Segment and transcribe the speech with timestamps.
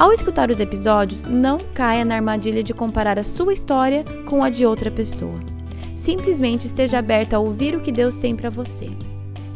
[0.00, 4.48] Ao escutar os episódios, não caia na armadilha de comparar a sua história com a
[4.48, 5.38] de outra pessoa.
[5.94, 8.88] Simplesmente esteja aberta a ouvir o que Deus tem para você.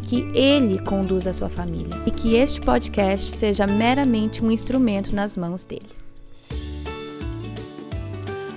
[0.02, 5.34] Que Ele conduza a sua família e que este podcast seja meramente um instrumento nas
[5.34, 5.88] mãos dele.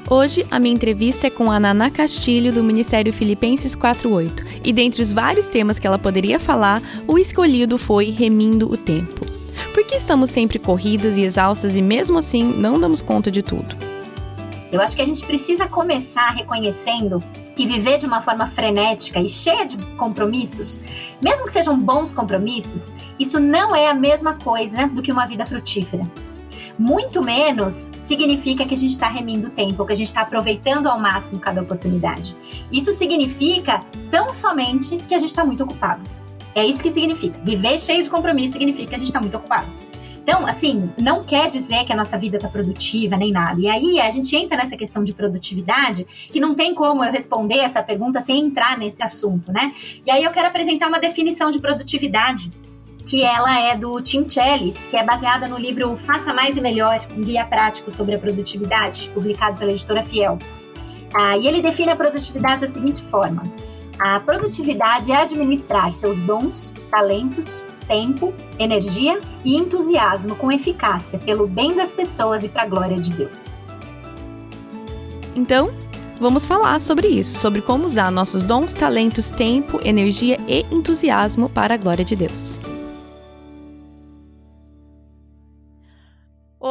[0.09, 5.01] Hoje, a minha entrevista é com a Naná Castilho, do Ministério Filipenses 48, e dentre
[5.01, 9.26] os vários temas que ela poderia falar, o escolhido foi Remindo o Tempo.
[9.77, 13.75] Por que estamos sempre corridas e exaustas e mesmo assim não damos conta de tudo?
[14.71, 17.21] Eu acho que a gente precisa começar reconhecendo
[17.55, 20.81] que viver de uma forma frenética e cheia de compromissos,
[21.21, 25.45] mesmo que sejam bons compromissos, isso não é a mesma coisa do que uma vida
[25.45, 26.11] frutífera.
[26.79, 30.87] Muito menos significa que a gente está remindo o tempo, que a gente está aproveitando
[30.87, 32.35] ao máximo cada oportunidade.
[32.71, 36.16] Isso significa tão somente que a gente está muito ocupado.
[36.57, 37.39] É isso que significa.
[37.43, 39.67] Viver cheio de compromisso significa que a gente está muito ocupado.
[40.23, 43.61] Então, assim, não quer dizer que a nossa vida está produtiva nem nada.
[43.61, 47.59] E aí a gente entra nessa questão de produtividade, que não tem como eu responder
[47.59, 49.71] essa pergunta sem entrar nesse assunto, né?
[50.03, 52.49] E aí eu quero apresentar uma definição de produtividade
[53.05, 57.05] que ela é do Tim Chellis, que é baseada no livro Faça Mais e Melhor,
[57.15, 60.39] um guia prático sobre a produtividade, publicado pela editora Fiel.
[61.13, 63.43] Ah, e ele define a produtividade da seguinte forma:
[63.99, 71.75] a produtividade é administrar seus dons, talentos, tempo, energia e entusiasmo com eficácia pelo bem
[71.75, 73.53] das pessoas e para a glória de Deus.
[75.35, 75.71] Então,
[76.19, 81.73] vamos falar sobre isso, sobre como usar nossos dons, talentos, tempo, energia e entusiasmo para
[81.75, 82.59] a glória de Deus.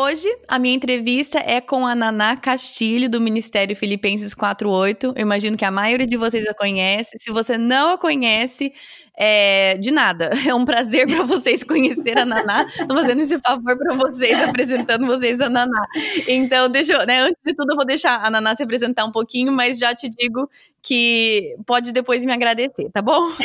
[0.07, 5.15] Hoje, a minha entrevista é com a Naná Castilho, do Ministério Filipenses 48.
[5.17, 7.19] Eu imagino que a maioria de vocês a conhece.
[7.19, 8.73] Se você não a conhece,
[9.17, 10.31] é, de nada.
[10.47, 12.69] É um prazer para vocês conhecer a Naná.
[12.69, 15.83] Estou fazendo esse favor para vocês, apresentando vocês a Naná.
[16.29, 19.11] Então, deixa eu, né, antes de tudo, eu vou deixar a Naná se apresentar um
[19.11, 20.49] pouquinho, mas já te digo
[20.87, 23.29] que pode depois me agradecer, tá bom?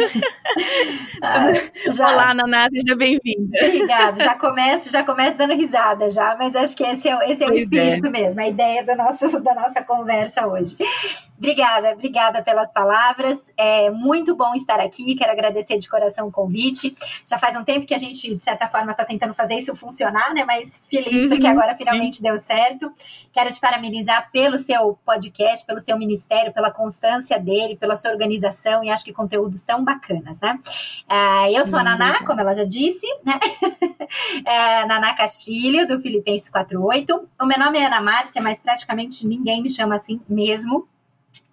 [1.23, 1.53] Ah,
[1.89, 2.11] já...
[2.11, 3.57] Olá, Naná, seja bem-vinda.
[3.63, 4.21] Obrigada.
[4.21, 7.53] Já começo, já começo dando risada já, mas acho que esse é, esse é o
[7.53, 7.57] é.
[7.57, 8.09] espírito é.
[8.09, 10.75] mesmo, a ideia do nosso, da nossa conversa hoje.
[11.37, 13.39] Obrigada, obrigada pelas palavras.
[13.57, 15.15] É muito bom estar aqui.
[15.15, 16.95] Quero agradecer de coração o convite.
[17.25, 20.33] Já faz um tempo que a gente, de certa forma, está tentando fazer isso funcionar,
[20.35, 20.43] né?
[20.45, 22.91] Mas feliz uhum, porque agora finalmente deu certo.
[23.33, 28.83] Quero te parabenizar pelo seu podcast, pelo seu ministério, pela constância dele, pela sua organização
[28.83, 30.59] e acho que conteúdos tão bacanas, né?
[31.09, 33.39] Uh, eu sou a Naná, como ela já disse, né?
[34.45, 37.29] é, Naná Castilho, do Filipenses 48.
[37.39, 40.87] O meu nome é Ana Márcia, mas praticamente ninguém me chama assim mesmo.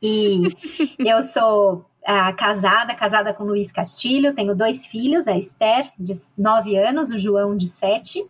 [0.02, 0.42] E
[0.98, 6.76] eu sou uh, casada, casada com Luiz Castilho, tenho dois filhos, a Esther, de 9
[6.76, 8.20] anos, o João, de 7.
[8.20, 8.28] Uh,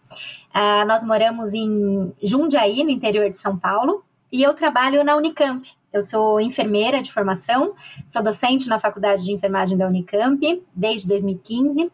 [0.53, 5.71] ah, nós moramos em Jundiaí, no interior de São Paulo, e eu trabalho na Unicamp.
[5.93, 7.75] Eu sou enfermeira de formação,
[8.07, 11.91] sou docente na Faculdade de Enfermagem da Unicamp desde 2015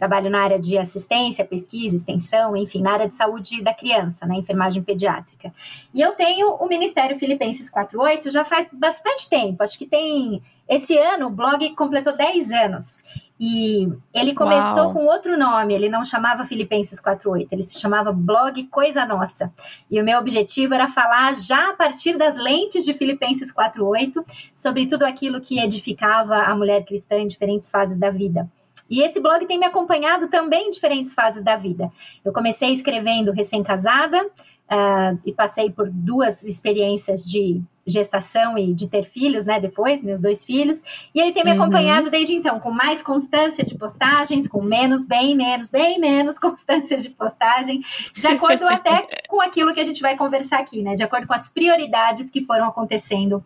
[0.00, 4.32] trabalho na área de assistência, pesquisa, extensão, enfim, na área de saúde da criança, na
[4.32, 5.52] né, enfermagem pediátrica.
[5.92, 10.42] E eu tenho o Ministério Filipenses 48 já faz bastante tempo, acho que tem.
[10.66, 13.29] Esse ano o blog completou 10 anos.
[13.42, 14.92] E ele começou Uau.
[14.92, 19.50] com outro nome, ele não chamava Filipenses 48, ele se chamava Blog Coisa Nossa.
[19.90, 24.22] E o meu objetivo era falar já a partir das lentes de Filipenses 48
[24.54, 28.46] sobre tudo aquilo que edificava a mulher cristã em diferentes fases da vida.
[28.90, 31.90] E esse blog tem me acompanhado também em diferentes fases da vida.
[32.22, 34.28] Eu comecei escrevendo recém-casada,
[34.70, 40.20] uh, e passei por duas experiências de gestação e de ter filhos, né, depois, meus
[40.20, 40.82] dois filhos,
[41.14, 41.62] e ele tem me uhum.
[41.62, 46.96] acompanhado desde então, com mais constância de postagens, com menos, bem menos, bem menos constância
[46.96, 47.82] de postagem,
[48.14, 51.34] de acordo até com aquilo que a gente vai conversar aqui, né, de acordo com
[51.34, 53.44] as prioridades que foram acontecendo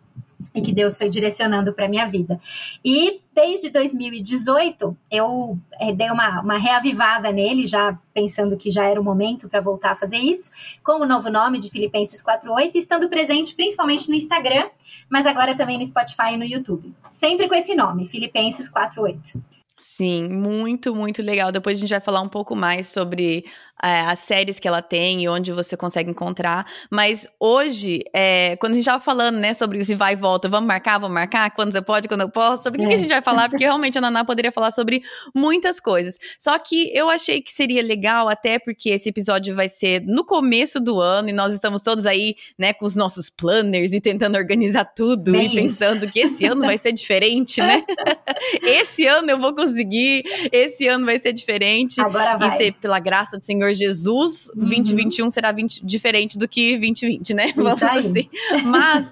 [0.53, 2.39] e que Deus foi direcionando para minha vida.
[2.83, 8.99] E desde 2018 eu é, dei uma, uma reavivada nele, já pensando que já era
[8.99, 10.51] o momento para voltar a fazer isso,
[10.83, 14.69] com o novo nome de Filipenses 48, estando presente principalmente no Instagram,
[15.09, 16.93] mas agora também no Spotify e no YouTube.
[17.09, 19.41] Sempre com esse nome, Filipenses 48.
[19.87, 21.51] Sim, muito, muito legal.
[21.51, 23.45] Depois a gente vai falar um pouco mais sobre
[23.85, 26.65] é, as séries que ela tem e onde você consegue encontrar.
[26.89, 30.67] Mas hoje, é, quando a gente estava falando, né, sobre se vai e volta, vamos
[30.67, 33.09] marcar, vamos marcar, quando você pode, quando eu posso, sobre o que, que, a gente
[33.09, 35.03] vai falar, porque realmente a Naná poderia falar sobre
[35.35, 36.17] muitas coisas.
[36.39, 40.79] Só que eu achei que seria legal, até porque esse episódio vai ser no começo
[40.79, 44.85] do ano e nós estamos todos aí, né, com os nossos planners e tentando organizar
[44.85, 47.83] tudo Bem e pensando que esse ano vai ser diferente, né?
[48.63, 52.01] esse ano eu vou conseguir, esse ano vai ser diferente.
[52.01, 52.55] Agora vai.
[52.55, 54.63] E ser, pela graça do Senhor Jesus, uhum.
[54.63, 57.53] 2021 será 20, diferente do que 2020, né?
[57.55, 58.29] Vamos assim.
[58.65, 59.11] Mas,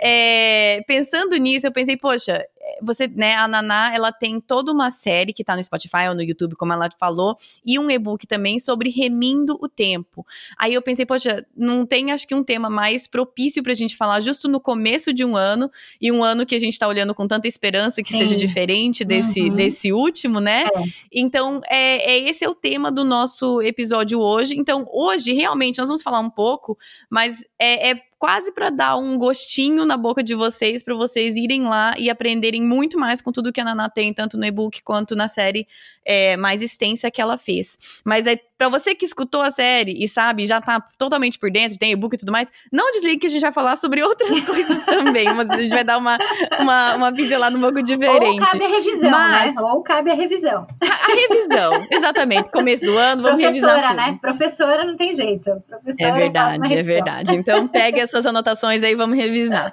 [0.00, 2.44] é, pensando nisso, eu pensei, poxa,
[2.82, 6.22] você, né, a Naná, ela tem toda uma série que tá no Spotify ou no
[6.22, 10.26] YouTube, como ela falou, e um e-book também sobre remindo o tempo.
[10.58, 14.20] Aí eu pensei, poxa, não tem acho que um tema mais propício pra gente falar
[14.20, 15.70] justo no começo de um ano,
[16.00, 18.18] e um ano que a gente tá olhando com tanta esperança que Sim.
[18.18, 19.54] seja diferente desse, uhum.
[19.54, 20.64] desse último, né?
[20.74, 20.82] É.
[21.12, 24.56] Então, é, é, esse é o tema do nosso episódio hoje.
[24.56, 26.78] Então, hoje, realmente, nós vamos falar um pouco,
[27.10, 31.64] mas é, é quase para dar um gostinho na boca de vocês, para vocês irem
[31.64, 35.14] lá e aprenderem muito mais com tudo que a Naná tem, tanto no e-book quanto
[35.14, 35.68] na série
[36.04, 38.00] é, mais extensa que ela fez.
[38.04, 41.78] Mas é para você que escutou a série e sabe, já tá totalmente por dentro,
[41.78, 44.84] tem e-book e tudo mais, não desligue que a gente vai falar sobre outras coisas
[44.84, 46.18] também, mas a gente vai dar uma,
[46.58, 48.40] uma, uma pincelada um pouco diferente.
[48.40, 49.54] Ou cabe a revisão, mas...
[49.54, 49.62] né?
[49.62, 50.66] Ou cabe a revisão.
[51.08, 52.50] A, revisão, exatamente.
[52.50, 53.96] Começo do ano, vamos Professora, revisar tudo.
[53.96, 54.18] né?
[54.20, 55.62] Professora não tem jeito.
[55.68, 57.34] Professora é verdade, é verdade.
[57.34, 59.72] Então pegue as suas anotações aí, vamos revisar.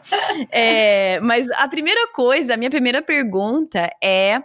[0.52, 4.42] É, mas a primeira coisa, a minha primeira pergunta é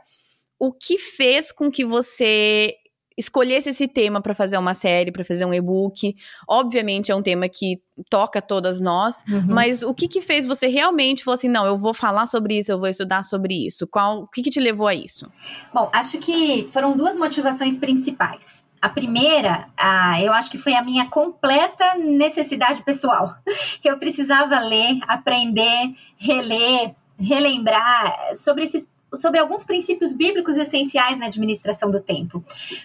[0.58, 2.74] o que fez com que você
[3.20, 6.14] escolhesse esse tema para fazer uma série, para fazer um e-book.
[6.48, 9.44] Obviamente é um tema que toca todas nós, uhum.
[9.46, 12.72] mas o que que fez você realmente falar assim, não, eu vou falar sobre isso,
[12.72, 13.86] eu vou estudar sobre isso?
[13.86, 15.30] Qual, o que que te levou a isso?
[15.72, 18.66] Bom, acho que foram duas motivações principais.
[18.80, 23.34] A primeira, ah, eu acho que foi a minha completa necessidade pessoal.
[23.84, 31.90] Eu precisava ler, aprender, reler, relembrar sobre esses sobre alguns princípios bíblicos essenciais na administração
[31.90, 32.44] do tempo.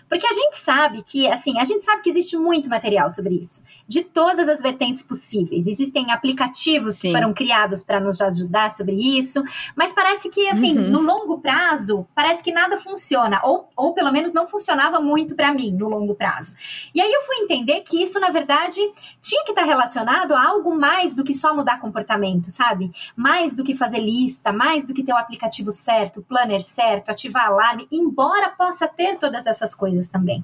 [0.09, 3.63] Porque a gente sabe que, assim, a gente sabe que existe muito material sobre isso,
[3.87, 5.67] de todas as vertentes possíveis.
[5.67, 7.07] Existem aplicativos Sim.
[7.07, 9.43] que foram criados para nos ajudar sobre isso,
[9.75, 10.89] mas parece que, assim, uhum.
[10.89, 15.53] no longo prazo, parece que nada funciona, ou, ou pelo menos não funcionava muito para
[15.53, 16.55] mim no longo prazo.
[16.93, 18.79] E aí eu fui entender que isso, na verdade,
[19.21, 22.91] tinha que estar relacionado a algo mais do que só mudar comportamento, sabe?
[23.15, 26.61] Mais do que fazer lista, mais do que ter o aplicativo certo certo, o planner
[26.61, 30.43] certo, ativar alarme, embora possa ter todas essas coisas também.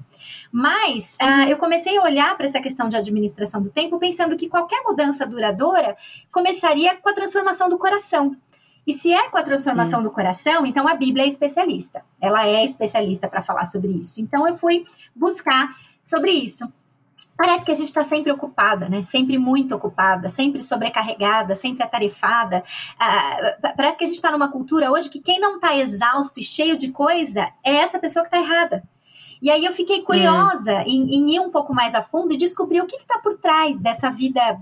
[0.50, 4.48] Mas uh, eu comecei a olhar para essa questão de administração do tempo pensando que
[4.48, 5.96] qualquer mudança duradoura
[6.30, 8.36] começaria com a transformação do coração.
[8.86, 10.04] E se é com a transformação hum.
[10.04, 12.04] do coração, então a Bíblia é especialista.
[12.20, 14.20] Ela é especialista para falar sobre isso.
[14.20, 14.84] Então eu fui
[15.14, 16.72] buscar sobre isso
[17.36, 19.02] parece que a gente está sempre ocupada, né?
[19.04, 22.62] Sempre muito ocupada, sempre sobrecarregada, sempre atarefada.
[22.98, 26.44] Ah, parece que a gente está numa cultura hoje que quem não está exausto e
[26.44, 28.82] cheio de coisa é essa pessoa que está errada.
[29.40, 30.84] E aí eu fiquei curiosa hum.
[30.86, 33.80] em, em, ir um pouco mais a fundo e descobrir o que está por trás
[33.80, 34.60] dessa vida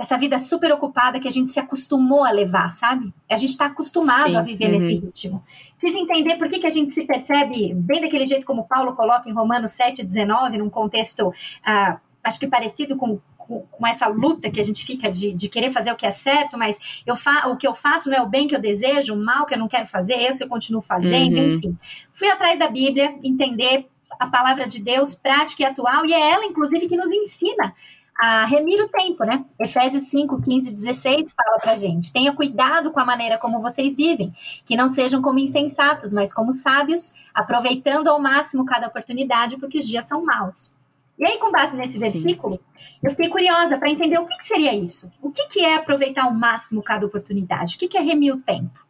[0.00, 3.12] essa vida super ocupada que a gente se acostumou a levar, sabe?
[3.30, 4.36] A gente está acostumado Sim.
[4.36, 4.72] a viver uhum.
[4.72, 5.42] nesse ritmo.
[5.78, 9.28] Quis entender por que, que a gente se percebe bem daquele jeito como Paulo coloca
[9.28, 11.30] em Romanos 7, 19, num contexto,
[11.62, 15.50] ah, acho que parecido com, com, com, essa luta que a gente fica de, de
[15.50, 18.22] querer fazer o que é certo, mas eu fa o que eu faço não é
[18.22, 20.48] o bem que eu desejo, o mal que eu não quero fazer, eu se eu
[20.48, 21.50] continuo fazendo, uhum.
[21.50, 21.78] enfim.
[22.10, 23.86] Fui atrás da Bíblia, entender
[24.18, 27.74] a palavra de Deus prática e atual, e é ela, inclusive, que nos ensina
[28.20, 29.44] a remir o tempo, né?
[29.58, 34.34] Efésios 5, 15, 16 fala pra gente: tenha cuidado com a maneira como vocês vivem,
[34.64, 39.88] que não sejam como insensatos, mas como sábios, aproveitando ao máximo cada oportunidade, porque os
[39.88, 40.70] dias são maus.
[41.18, 42.84] E aí, com base nesse versículo, Sim.
[43.02, 45.10] eu fiquei curiosa para entender o que, que, seria isso.
[45.20, 47.76] O que, que é aproveitar ao máximo cada oportunidade?
[47.76, 48.80] O que, que é remir o tempo?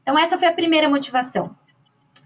[0.00, 1.56] Então, essa foi a primeira motivação.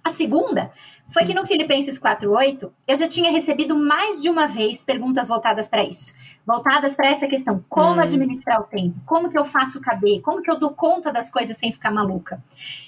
[0.04, 0.70] A segunda
[1.08, 5.68] foi que no Filipenses 4:8 eu já tinha recebido mais de uma vez perguntas voltadas
[5.68, 6.14] para isso,
[6.46, 8.00] voltadas para essa questão: como hum.
[8.00, 11.56] administrar o tempo, como que eu faço caber, como que eu dou conta das coisas
[11.56, 12.42] sem ficar maluca.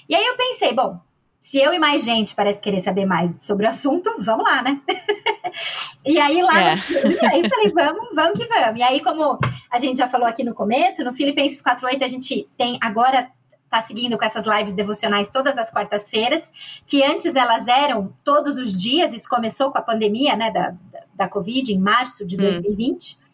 [0.07, 0.99] E aí eu pensei, bom,
[1.39, 4.81] se eu e mais gente parece querer saber mais sobre o assunto, vamos lá, né?
[6.05, 6.75] e aí lá, é.
[6.75, 8.79] e aí falei, vamos, vamos que vamos.
[8.79, 9.39] E aí, como
[9.71, 13.31] a gente já falou aqui no começo, no Filipenses 4.8 a gente tem agora
[13.69, 16.51] tá seguindo com essas lives devocionais todas as quartas-feiras,
[16.85, 21.03] que antes elas eram todos os dias, isso começou com a pandemia, né, da, da,
[21.13, 23.15] da Covid, em março de 2020.
[23.15, 23.29] Hum.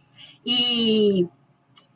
[0.46, 1.28] E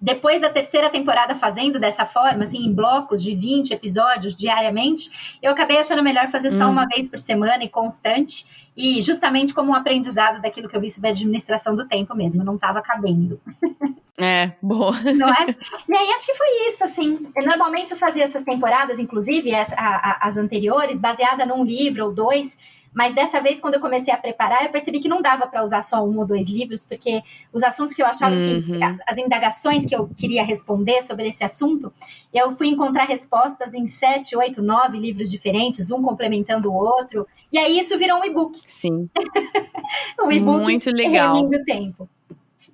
[0.02, 5.52] depois da terceira temporada fazendo dessa forma, assim, em blocos de 20 episódios diariamente, eu
[5.52, 6.72] acabei achando melhor fazer só hum.
[6.72, 10.90] uma vez por semana e constante, e justamente como um aprendizado daquilo que eu vi
[10.90, 13.40] sobre a administração do tempo mesmo, não estava cabendo.
[14.22, 14.92] É, boa.
[15.16, 15.56] Não é?
[15.88, 17.32] E aí acho que foi isso, assim.
[17.34, 22.12] Eu normalmente eu fazia essas temporadas, inclusive as, a, as anteriores, baseada num livro ou
[22.12, 22.60] dois,
[22.94, 25.82] mas dessa vez, quando eu comecei a preparar, eu percebi que não dava para usar
[25.82, 27.22] só um ou dois livros, porque
[27.54, 28.64] os assuntos que eu achava uhum.
[28.64, 28.80] que.
[29.08, 31.94] As indagações que eu queria responder sobre esse assunto,
[32.34, 37.28] eu fui encontrar respostas em sete, oito, nove livros diferentes, um complementando o outro.
[37.52, 38.60] E aí isso virou um e-book.
[38.68, 39.10] Sim.
[40.20, 40.62] um e-book.
[40.62, 41.36] Muito legal.
[41.38, 42.10] o tempo.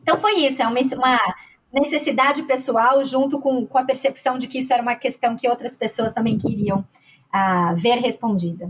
[0.02, 1.20] Então foi isso, é uma, uma
[1.74, 5.78] necessidade pessoal junto com, com a percepção de que isso era uma questão que outras
[5.78, 8.70] pessoas também queriam uh, ver respondida.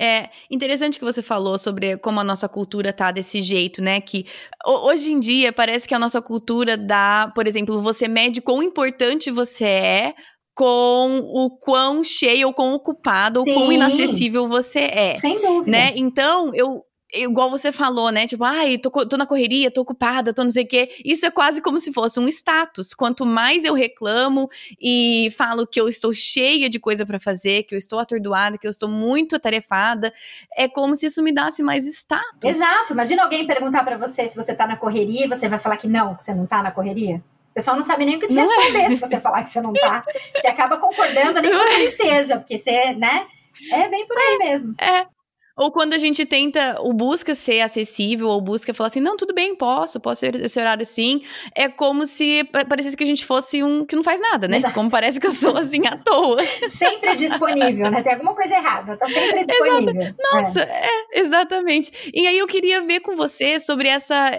[0.00, 4.00] É interessante que você falou sobre como a nossa cultura tá desse jeito, né?
[4.00, 4.24] Que
[4.64, 9.28] hoje em dia parece que a nossa cultura dá, por exemplo, você mede quão importante
[9.30, 10.14] você é
[10.54, 13.50] com o quão cheio ou quão ocupado Sim.
[13.50, 15.16] ou quão inacessível você é.
[15.16, 15.70] Sem dúvida.
[15.70, 15.92] Né?
[15.96, 18.26] Então, eu, igual você falou, né?
[18.26, 20.88] Tipo, ai, tô, tô na correria, tô ocupada, tô não sei o quê.
[21.04, 22.94] Isso é quase como se fosse um status.
[22.94, 24.48] Quanto mais eu reclamo
[24.80, 28.66] e falo que eu estou cheia de coisa para fazer, que eu estou atordoada, que
[28.66, 30.12] eu estou muito atarefada,
[30.56, 32.44] é como se isso me desse mais status.
[32.44, 32.92] Exato.
[32.92, 35.88] Imagina alguém perguntar para você se você tá na correria e você vai falar que
[35.88, 37.22] não, que você não tá na correria.
[37.50, 38.56] O pessoal não sabe nem o que te não é.
[38.56, 38.90] responder é.
[38.90, 40.04] se você falar que você não tá.
[40.36, 43.26] Você acaba concordando, nem que você não esteja, porque você, né?
[43.72, 44.74] É bem por aí é, mesmo.
[44.78, 45.17] É.
[45.58, 49.34] Ou quando a gente tenta, ou busca ser acessível, ou busca falar assim, não, tudo
[49.34, 51.22] bem, posso, posso ser esse horário sim.
[51.54, 54.58] É como se parecesse que a gente fosse um que não faz nada, né?
[54.58, 54.74] Exato.
[54.74, 56.38] Como parece que eu sou assim à toa.
[56.70, 58.02] Sempre disponível, né?
[58.02, 60.00] Tem alguma coisa errada, tá sempre disponível.
[60.00, 60.16] Exato.
[60.32, 60.86] Nossa, é.
[60.86, 61.20] é.
[61.20, 62.10] exatamente.
[62.14, 64.30] E aí eu queria ver com você sobre essa,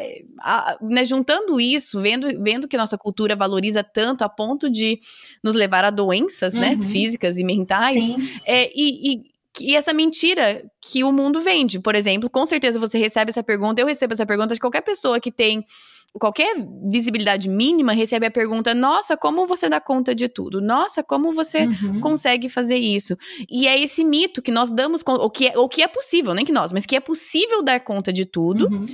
[0.41, 4.99] a, né, juntando isso, vendo, vendo que nossa cultura valoriza tanto a ponto de
[5.43, 6.77] nos levar a doenças, né, uhum.
[6.77, 8.03] né, físicas e mentais.
[8.03, 8.39] Sim.
[8.45, 11.79] É, e, e e essa mentira que o mundo vende.
[11.79, 15.19] Por exemplo, com certeza você recebe essa pergunta, eu recebo essa pergunta de qualquer pessoa
[15.19, 15.65] que tem
[16.13, 16.55] qualquer
[16.89, 20.61] visibilidade mínima recebe a pergunta: Nossa, como você dá conta de tudo?
[20.61, 21.99] Nossa, como você uhum.
[21.99, 23.15] consegue fazer isso?
[23.49, 26.45] E é esse mito que nós damos, o que é, o que é possível, nem
[26.45, 28.67] que nós, mas que é possível dar conta de tudo.
[28.67, 28.85] Uhum.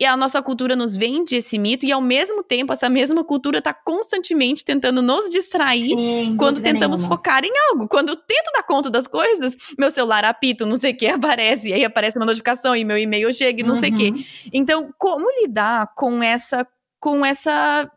[0.00, 3.58] E a nossa cultura nos vende esse mito, e ao mesmo tempo, essa mesma cultura
[3.58, 7.16] está constantemente tentando nos distrair Sim, quando tentamos nenhuma.
[7.16, 7.86] focar em algo.
[7.86, 11.68] Quando eu tento dar conta das coisas, meu celular apita, não sei o que, aparece,
[11.68, 13.80] e aí aparece uma notificação, e meu e-mail chega, e não uhum.
[13.80, 14.26] sei o que.
[14.54, 16.66] Então, como lidar com essa.
[16.98, 17.90] com essa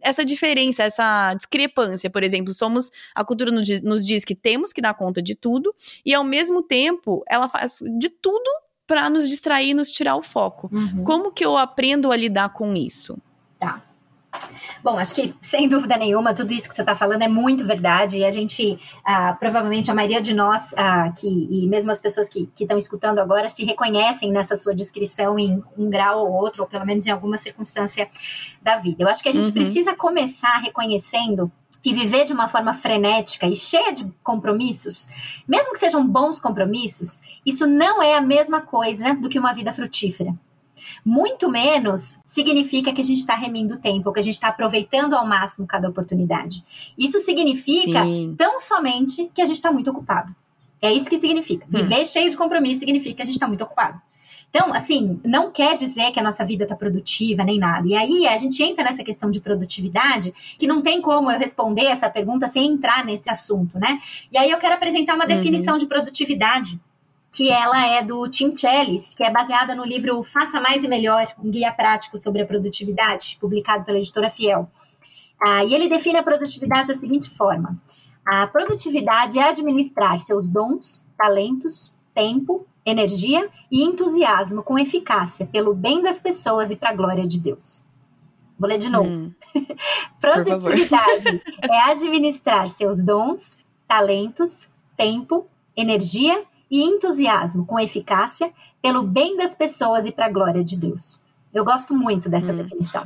[0.00, 4.94] essa diferença, essa discrepância, por exemplo, somos a cultura nos diz que temos que dar
[4.94, 5.74] conta de tudo
[6.06, 8.48] e ao mesmo tempo ela faz de tudo
[8.88, 10.70] para nos distrair, nos tirar o foco.
[10.72, 11.04] Uhum.
[11.04, 13.18] Como que eu aprendo a lidar com isso?
[13.58, 13.82] Tá.
[14.82, 18.18] Bom, acho que sem dúvida nenhuma, tudo isso que você está falando é muito verdade.
[18.18, 22.30] E a gente, ah, provavelmente, a maioria de nós, ah, que, e mesmo as pessoas
[22.30, 26.68] que estão escutando agora, se reconhecem nessa sua descrição em um grau ou outro, ou
[26.68, 28.08] pelo menos em alguma circunstância
[28.62, 29.02] da vida.
[29.02, 29.52] Eu acho que a gente uhum.
[29.52, 31.52] precisa começar reconhecendo
[31.88, 35.08] que viver de uma forma frenética e cheia de compromissos,
[35.48, 39.72] mesmo que sejam bons compromissos, isso não é a mesma coisa do que uma vida
[39.72, 40.34] frutífera.
[41.04, 45.14] Muito menos significa que a gente está remindo o tempo, que a gente está aproveitando
[45.14, 46.62] ao máximo cada oportunidade.
[46.96, 48.34] Isso significa Sim.
[48.36, 50.34] tão somente que a gente está muito ocupado.
[50.80, 51.64] É isso que significa.
[51.66, 51.70] Hum.
[51.70, 54.00] Viver cheio de compromisso significa que a gente está muito ocupado.
[54.50, 57.86] Então, assim, não quer dizer que a nossa vida está produtiva nem nada.
[57.86, 61.84] E aí a gente entra nessa questão de produtividade, que não tem como eu responder
[61.84, 64.00] essa pergunta sem entrar nesse assunto, né?
[64.32, 65.28] E aí eu quero apresentar uma uhum.
[65.28, 66.80] definição de produtividade
[67.30, 71.30] que ela é do Tim Chellis, que é baseada no livro Faça Mais e Melhor,
[71.38, 74.68] um guia prático sobre a produtividade, publicado pela editora Fiel.
[75.40, 77.78] Ah, e ele define a produtividade da seguinte forma:
[78.26, 86.02] a produtividade é administrar seus dons, talentos, tempo energia e entusiasmo com eficácia pelo bem
[86.02, 87.82] das pessoas e para a glória de Deus.
[88.58, 89.08] Vou ler de novo.
[89.08, 89.32] Hum,
[90.20, 98.52] Produtividade é administrar seus dons, talentos, tempo, energia e entusiasmo com eficácia
[98.82, 101.20] pelo bem das pessoas e para a glória de Deus.
[101.54, 102.56] Eu gosto muito dessa hum.
[102.56, 103.04] definição.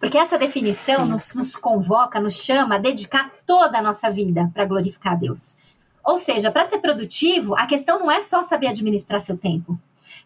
[0.00, 4.64] Porque essa definição nos, nos, convoca, nos chama a dedicar toda a nossa vida para
[4.64, 5.58] glorificar a Deus.
[6.06, 9.76] Ou seja, para ser produtivo, a questão não é só saber administrar seu tempo.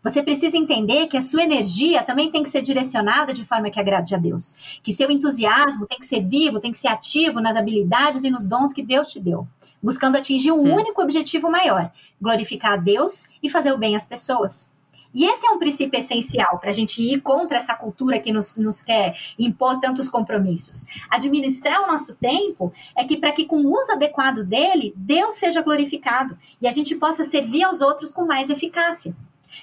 [0.04, 3.80] Você precisa entender que a sua energia também tem que ser direcionada de forma que
[3.80, 4.80] agrade a Deus.
[4.82, 8.46] Que seu entusiasmo tem que ser vivo, tem que ser ativo nas habilidades e nos
[8.46, 9.48] dons que Deus te deu.
[9.82, 10.74] Buscando atingir um hum.
[10.74, 14.70] único objetivo maior: glorificar a Deus e fazer o bem às pessoas.
[15.12, 18.56] E esse é um princípio essencial para a gente ir contra essa cultura que nos,
[18.56, 20.86] nos quer impor tantos compromissos.
[21.10, 25.62] Administrar o nosso tempo é que, para que com o uso adequado dele, Deus seja
[25.62, 29.14] glorificado e a gente possa servir aos outros com mais eficácia.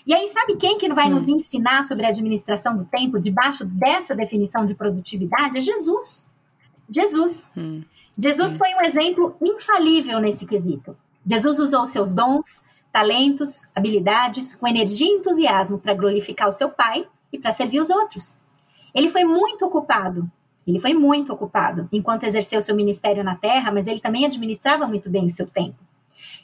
[0.06, 1.13] E aí, sabe quem que vai hum.
[1.13, 5.58] nos ensinar sobre a administração do tempo debaixo dessa definição de produtividade?
[5.58, 6.27] É Jesus.
[6.89, 7.51] Jesus.
[7.56, 7.84] Hum.
[8.18, 8.58] Jesus Sim.
[8.58, 10.98] foi um exemplo infalível nesse quesito.
[11.25, 12.63] Jesus usou seus dons,
[12.98, 17.92] talentos, habilidades, com energia e entusiasmo para glorificar o seu Pai e para servir os
[17.92, 18.42] outros.
[18.92, 20.27] Ele foi muito ocupado.
[20.66, 25.12] Ele foi muito ocupado enquanto exerceu seu ministério na terra, mas ele também administrava muito
[25.12, 25.77] bem o seu tempo.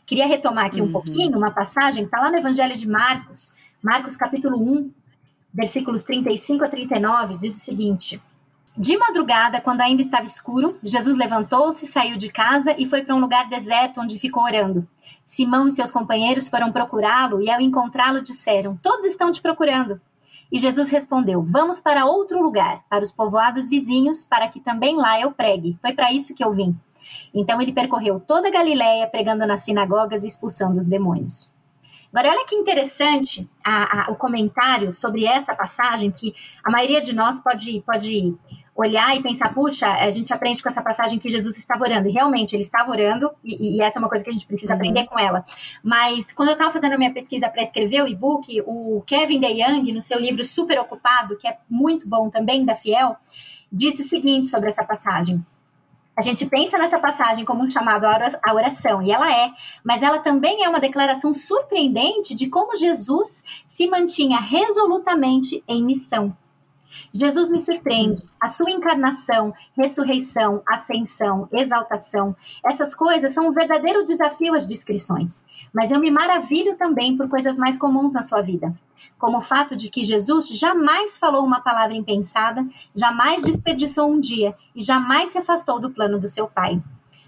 [0.06, 0.92] Queria retomar aqui um uhum.
[0.92, 4.92] pouquinho uma passagem que está lá no Evangelho de Marcos, Marcos capítulo 1,
[5.52, 8.22] versículos 35 a 39, diz o seguinte:
[8.76, 13.20] De madrugada, quando ainda estava escuro, Jesus levantou-se, saiu de casa e foi para um
[13.20, 14.88] lugar deserto onde ficou orando.
[15.24, 20.02] Simão e seus companheiros foram procurá-lo e, ao encontrá-lo, disseram: Todos estão te procurando.
[20.52, 25.22] E Jesus respondeu: Vamos para outro lugar, para os povoados vizinhos, para que também lá
[25.22, 25.78] eu pregue.
[25.80, 26.76] Foi para isso que eu vim.
[27.32, 31.54] Então ele percorreu toda a Galiléia, pregando nas sinagogas e expulsando os demônios.
[32.12, 37.14] Agora, olha que interessante a, a, o comentário sobre essa passagem, que a maioria de
[37.14, 38.36] nós pode, pode
[38.76, 42.10] olhar e pensar, puxa, a gente aprende com essa passagem que Jesus estava orando.
[42.10, 44.74] E realmente, ele estava orando, e, e essa é uma coisa que a gente precisa
[44.74, 44.80] uhum.
[44.80, 45.46] aprender com ela.
[45.84, 49.92] Mas quando eu estava fazendo a minha pesquisa para escrever o e-book, o Kevin DeYoung,
[49.94, 53.16] no seu livro Super Ocupado, que é muito bom também, da Fiel,
[53.72, 55.44] disse o seguinte sobre essa passagem.
[56.16, 59.52] A gente pensa nessa passagem como um chamado à oração, e ela é,
[59.84, 66.36] mas ela também é uma declaração surpreendente de como Jesus se mantinha resolutamente em missão.
[67.14, 68.24] Jesus me surpreende.
[68.40, 72.36] A sua encarnação, ressurreição, ascensão, exaltação,
[72.66, 75.46] essas coisas são um verdadeiro desafio às descrições.
[75.74, 78.74] Mas eu me maravilho também por coisas mais comuns na sua vida,
[79.18, 82.66] como o fato de que Jesus jamais falou uma palavra impensada,
[82.96, 86.82] jamais desperdiçou um dia e jamais se afastou do plano do seu Pai.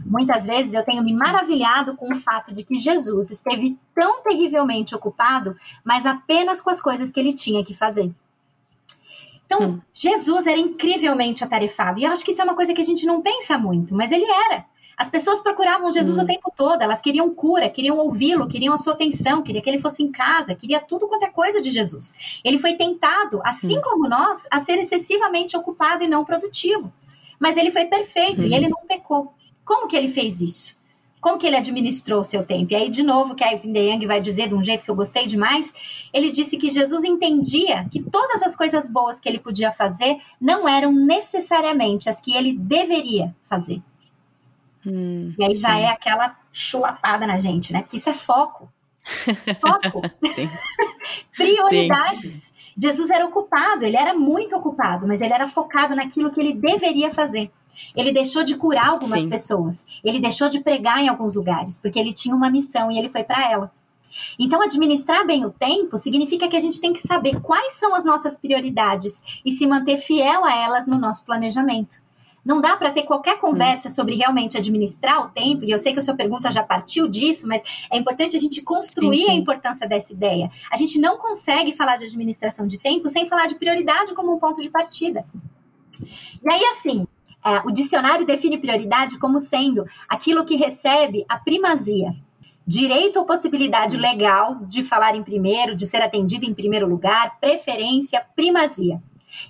[0.04, 4.94] Muitas vezes eu tenho me maravilhado com o fato de que Jesus esteve tão terrivelmente
[4.94, 8.14] ocupado, mas apenas com as coisas que ele tinha que fazer.
[9.46, 9.82] Então, hum.
[9.94, 12.00] Jesus era incrivelmente atarefado.
[12.00, 14.12] E eu acho que isso é uma coisa que a gente não pensa muito, mas
[14.12, 14.66] ele era.
[14.98, 16.24] As pessoas procuravam Jesus hum.
[16.24, 19.80] o tempo todo, elas queriam cura, queriam ouvi-lo, queriam a sua atenção, queria que ele
[19.80, 22.40] fosse em casa, queria tudo quanto é coisa de Jesus.
[22.44, 23.82] Ele foi tentado, assim hum.
[23.82, 26.92] como nós, a ser excessivamente ocupado e não produtivo.
[27.40, 28.48] Mas ele foi perfeito hum.
[28.48, 29.34] e ele não pecou.
[29.66, 30.75] Como que ele fez isso?
[31.26, 32.72] Como que ele administrou o seu tempo.
[32.72, 35.74] E aí, de novo, Kevin DeYoung vai dizer de um jeito que eu gostei demais,
[36.14, 40.70] ele disse que Jesus entendia que todas as coisas boas que ele podia fazer não
[40.70, 43.82] eram necessariamente as que ele deveria fazer.
[44.86, 45.62] Hum, e aí sim.
[45.62, 47.82] já é aquela chulapada na gente, né?
[47.82, 48.72] Que isso é foco.
[49.60, 50.04] Foco.
[51.36, 52.34] Prioridades.
[52.34, 52.54] Sim.
[52.78, 57.10] Jesus era ocupado, ele era muito ocupado, mas ele era focado naquilo que ele deveria
[57.10, 57.52] fazer.
[57.96, 59.30] Ele deixou de curar algumas Sim.
[59.30, 59.88] pessoas.
[60.04, 63.24] Ele deixou de pregar em alguns lugares, porque ele tinha uma missão e ele foi
[63.24, 63.72] para ela.
[64.40, 68.06] Então, administrar bem o tempo significa que a gente tem que saber quais são as
[68.06, 72.04] nossas prioridades e se manter fiel a elas no nosso planejamento.
[72.46, 76.00] Não dá para ter qualquer conversa sobre realmente administrar o tempo, e eu sei que
[76.00, 79.32] a sua pergunta já partiu disso, mas é importante a gente construir sim, sim.
[79.32, 80.52] a importância dessa ideia.
[80.72, 84.40] A gente não consegue falar de administração de tempo sem falar de prioridade como um
[84.40, 85.26] ponto de partida.
[86.00, 87.08] E aí, assim,
[87.46, 92.16] é, o dicionário define prioridade como sendo aquilo que recebe a primazia.
[92.66, 98.26] Direito ou possibilidade legal de falar em primeiro, de ser atendido em primeiro lugar, preferência,
[98.36, 99.00] primazia.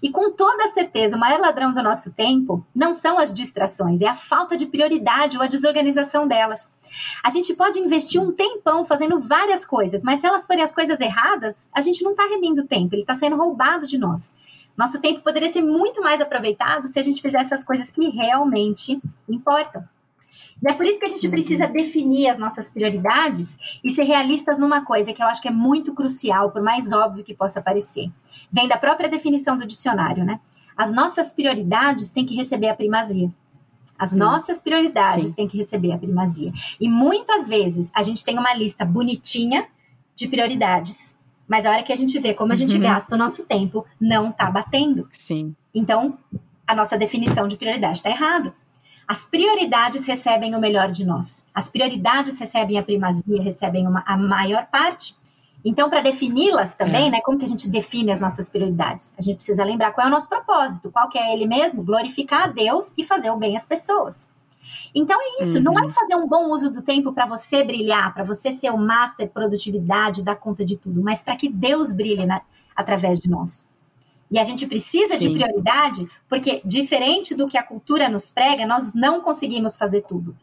[0.02, 4.08] E com toda certeza, o maior ladrão do nosso tempo não são as distrações, é
[4.08, 6.74] a falta de prioridade ou a desorganização delas.
[7.24, 11.00] A gente pode investir um tempão fazendo várias coisas, mas se elas forem as coisas
[11.00, 14.36] erradas, a gente não está remindo tempo, ele está sendo roubado de nós.
[14.78, 19.02] Nosso tempo poderia ser muito mais aproveitado se a gente fizesse as coisas que realmente
[19.28, 19.84] importam.
[20.62, 21.74] E é por isso que a gente precisa uhum.
[21.74, 25.94] definir as nossas prioridades e ser realistas numa coisa que eu acho que é muito
[25.94, 28.10] crucial, por mais óbvio que possa parecer.
[28.52, 30.40] Vem da própria definição do dicionário, né?
[30.78, 33.32] As nossas prioridades têm que receber a primazia.
[33.98, 34.20] As Sim.
[34.20, 35.36] nossas prioridades Sim.
[35.36, 36.52] têm que receber a primazia.
[36.80, 39.68] E muitas vezes a gente tem uma lista bonitinha
[40.14, 41.18] de prioridades.
[41.48, 42.82] Mas a hora que a gente vê como a gente uhum.
[42.82, 45.08] gasta o nosso tempo, não tá batendo.
[45.14, 45.56] Sim.
[45.74, 46.18] Então,
[46.66, 48.54] a nossa definição de prioridade está errada.
[49.08, 51.46] As prioridades recebem o melhor de nós.
[51.54, 55.16] As prioridades recebem a primazia, recebem uma, a maior parte.
[55.64, 57.12] Então, para defini-las também, é.
[57.12, 59.14] né, como que a gente define as nossas prioridades?
[59.18, 62.44] A gente precisa lembrar qual é o nosso propósito, qual que é ele mesmo, glorificar
[62.44, 64.32] a Deus e fazer o bem às pessoas.
[64.94, 65.64] Então é isso, uhum.
[65.64, 65.90] não é uhum.
[65.90, 70.24] fazer um bom uso do tempo para você brilhar, para você ser o master produtividade,
[70.24, 72.42] dar conta de tudo, mas para que Deus brilhe na,
[72.76, 73.68] através de nós.
[74.30, 75.30] E a gente precisa Sim.
[75.30, 80.36] de prioridade, porque diferente do que a cultura nos prega, nós não conseguimos fazer tudo.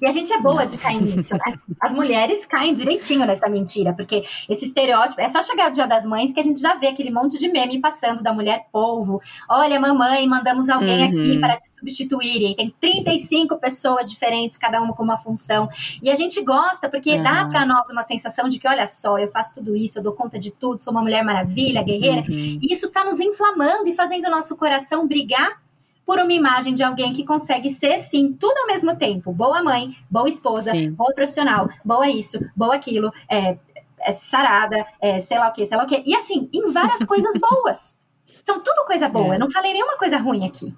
[0.00, 1.58] E a gente é boa de cair nisso, né?
[1.80, 5.20] As mulheres caem direitinho nessa mentira, porque esse estereótipo.
[5.20, 7.48] É só chegar o dia das mães que a gente já vê aquele monte de
[7.48, 9.20] meme passando da mulher polvo.
[9.48, 11.08] Olha, mamãe, mandamos alguém uhum.
[11.08, 12.50] aqui para te substituir.
[12.50, 15.68] E tem 35 pessoas diferentes, cada uma com uma função.
[16.02, 19.28] E a gente gosta, porque dá para nós uma sensação de que, olha só, eu
[19.28, 22.24] faço tudo isso, eu dou conta de tudo, sou uma mulher maravilha, guerreira.
[22.28, 22.58] Uhum.
[22.62, 25.63] E isso está nos inflamando e fazendo o nosso coração brigar
[26.06, 29.32] por uma imagem de alguém que consegue ser, sim, tudo ao mesmo tempo.
[29.32, 30.90] Boa mãe, boa esposa, sim.
[30.90, 33.56] boa profissional, boa isso, boa aquilo, é,
[34.00, 36.02] é sarada, é, sei lá o que, sei lá o que.
[36.04, 37.98] E assim, em várias coisas boas.
[38.40, 39.32] São tudo coisa boa.
[39.32, 39.36] É.
[39.36, 40.74] Eu não falei nenhuma coisa ruim aqui.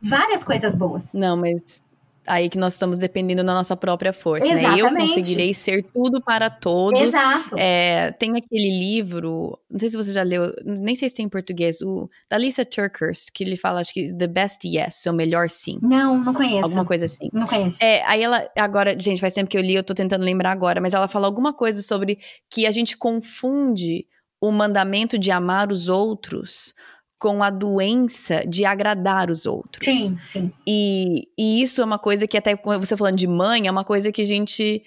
[0.00, 1.12] Várias coisas boas.
[1.12, 1.82] Não, mas
[2.28, 4.82] aí que nós estamos dependendo da nossa própria força, Exatamente.
[4.82, 4.88] né?
[4.88, 7.00] Eu conseguirei ser tudo para todos.
[7.00, 7.56] Exato.
[7.58, 11.28] É, tem aquele livro, não sei se você já leu, nem sei se tem em
[11.28, 15.48] português, o da Lisa Turkers, que ele fala, acho que The Best Yes, seu melhor
[15.48, 15.78] sim.
[15.82, 16.64] Não, não conheço.
[16.64, 17.28] Alguma coisa assim.
[17.32, 17.82] Não conheço.
[17.82, 20.80] É, aí ela, agora, gente, faz tempo que eu li, eu tô tentando lembrar agora,
[20.80, 22.18] mas ela fala alguma coisa sobre
[22.50, 24.06] que a gente confunde
[24.40, 26.74] o mandamento de amar os outros
[27.18, 29.84] com a doença de agradar os outros.
[29.84, 30.52] Sim, sim.
[30.66, 34.12] E, e isso é uma coisa que até você falando de mãe, é uma coisa
[34.12, 34.82] que a gente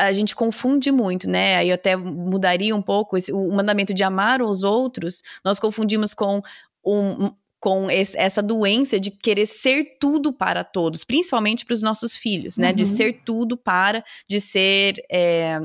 [0.00, 1.56] a gente confunde muito, né?
[1.56, 6.14] Aí eu até mudaria um pouco esse, o mandamento de amar os outros, nós confundimos
[6.14, 6.40] com
[6.86, 12.14] um, com esse, essa doença de querer ser tudo para todos, principalmente para os nossos
[12.14, 12.68] filhos, né?
[12.68, 12.76] Uhum.
[12.76, 15.58] De ser tudo para, de ser é,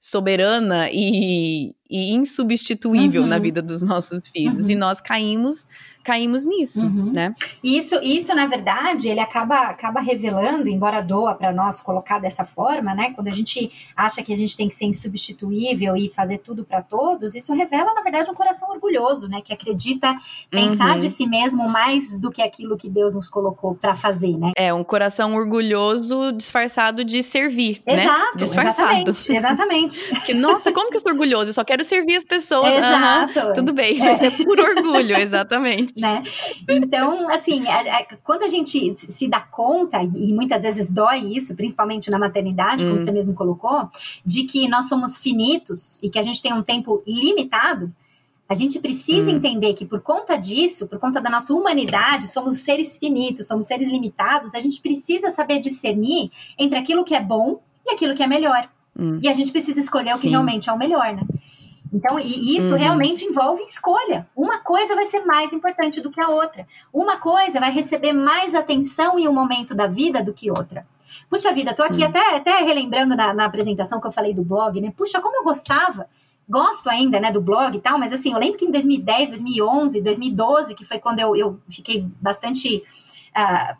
[0.00, 3.28] soberana e, e insubstituível uhum.
[3.28, 4.64] na vida dos nossos filhos.
[4.66, 4.70] Uhum.
[4.70, 5.66] E nós caímos
[6.06, 7.10] caímos nisso, uhum.
[7.12, 7.34] né?
[7.64, 12.94] Isso, isso na verdade, ele acaba, acaba revelando, embora doa para nós colocar dessa forma,
[12.94, 13.10] né?
[13.12, 16.80] Quando a gente acha que a gente tem que ser insubstituível e fazer tudo para
[16.80, 19.42] todos, isso revela na verdade um coração orgulhoso, né?
[19.44, 20.14] Que acredita
[20.48, 20.98] pensar uhum.
[20.98, 24.52] de si mesmo mais do que aquilo que Deus nos colocou para fazer, né?
[24.54, 28.04] É um coração orgulhoso disfarçado de servir, né?
[28.04, 28.32] Exato, né?
[28.36, 29.10] Disfarçado.
[29.10, 29.36] Exatamente.
[29.36, 30.14] exatamente.
[30.24, 31.50] que nossa, como que eu sou orgulhoso?
[31.50, 32.72] Eu só quero servir as pessoas.
[32.72, 33.38] Exato.
[33.38, 34.26] Uhum, tudo bem, mas é.
[34.26, 35.66] é por orgulho, exatamente
[36.00, 36.22] né?
[36.68, 41.56] Então, assim, a, a, quando a gente se dá conta, e muitas vezes dói isso,
[41.56, 42.98] principalmente na maternidade, como hum.
[42.98, 43.88] você mesmo colocou,
[44.24, 47.92] de que nós somos finitos e que a gente tem um tempo limitado,
[48.48, 49.36] a gente precisa hum.
[49.36, 53.90] entender que por conta disso, por conta da nossa humanidade, somos seres finitos, somos seres
[53.90, 58.26] limitados, a gente precisa saber discernir entre aquilo que é bom e aquilo que é
[58.26, 58.68] melhor.
[58.98, 59.18] Hum.
[59.22, 60.18] E a gente precisa escolher Sim.
[60.18, 61.22] o que realmente é o melhor, né?
[61.92, 62.78] Então, e isso uhum.
[62.78, 64.26] realmente envolve escolha.
[64.34, 66.66] Uma coisa vai ser mais importante do que a outra.
[66.92, 70.86] Uma coisa vai receber mais atenção em um momento da vida do que outra.
[71.30, 72.08] Puxa vida, tô aqui uhum.
[72.08, 74.92] até, até relembrando na, na apresentação que eu falei do blog, né?
[74.96, 76.08] Puxa, como eu gostava
[76.48, 80.00] gosto ainda, né, do blog e tal, mas assim, eu lembro que em 2010, 2011,
[80.00, 82.84] 2012, que foi quando eu, eu fiquei bastante
[83.36, 83.76] uh,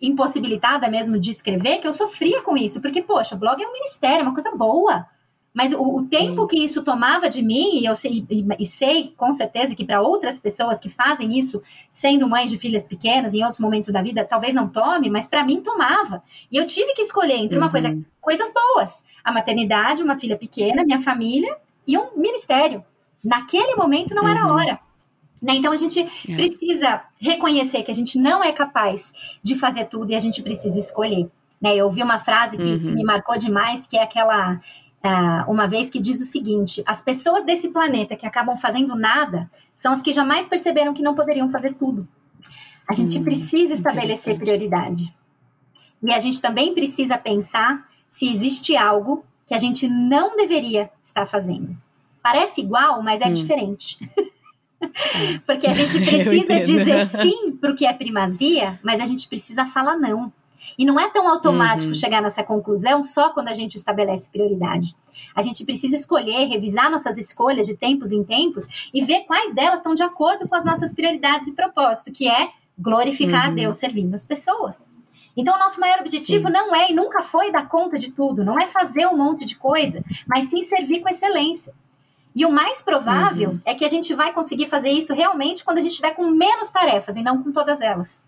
[0.00, 4.20] impossibilitada mesmo de escrever, que eu sofria com isso, porque, poxa, blog é um ministério,
[4.20, 5.06] é uma coisa boa,
[5.56, 9.14] mas o, o tempo que isso tomava de mim, e eu sei, e, e sei
[9.16, 13.40] com certeza que para outras pessoas que fazem isso, sendo mães de filhas pequenas, em
[13.40, 16.22] outros momentos da vida, talvez não tome, mas para mim tomava.
[16.52, 18.04] E eu tive que escolher entre uma coisa, uhum.
[18.20, 22.84] coisas boas: a maternidade, uma filha pequena, minha família e um ministério.
[23.24, 24.52] Naquele momento não era uhum.
[24.52, 24.78] hora.
[25.40, 25.54] Né?
[25.54, 26.34] Então a gente é.
[26.34, 30.78] precisa reconhecer que a gente não é capaz de fazer tudo e a gente precisa
[30.78, 31.30] escolher.
[31.58, 31.76] Né?
[31.76, 32.78] Eu ouvi uma frase que, uhum.
[32.78, 34.60] que me marcou demais, que é aquela
[35.46, 39.92] uma vez que diz o seguinte: as pessoas desse planeta que acabam fazendo nada são
[39.92, 42.06] as que jamais perceberam que não poderiam fazer tudo.
[42.88, 45.14] A gente hum, precisa estabelecer prioridade.
[46.02, 51.26] E a gente também precisa pensar se existe algo que a gente não deveria estar
[51.26, 51.76] fazendo.
[52.22, 53.32] Parece igual, mas é hum.
[53.32, 53.98] diferente.
[55.46, 59.66] Porque a gente precisa dizer sim para o que é primazia, mas a gente precisa
[59.66, 60.32] falar não.
[60.78, 61.94] E não é tão automático uhum.
[61.94, 64.94] chegar nessa conclusão só quando a gente estabelece prioridade.
[65.34, 69.78] A gente precisa escolher, revisar nossas escolhas de tempos em tempos e ver quais delas
[69.78, 73.52] estão de acordo com as nossas prioridades e propósito, que é glorificar uhum.
[73.52, 74.90] a Deus servindo as pessoas.
[75.36, 76.52] Então, o nosso maior objetivo sim.
[76.52, 79.56] não é e nunca foi dar conta de tudo, não é fazer um monte de
[79.56, 81.74] coisa, mas sim servir com excelência.
[82.34, 83.60] E o mais provável uhum.
[83.64, 86.70] é que a gente vai conseguir fazer isso realmente quando a gente estiver com menos
[86.70, 88.22] tarefas e não com todas elas.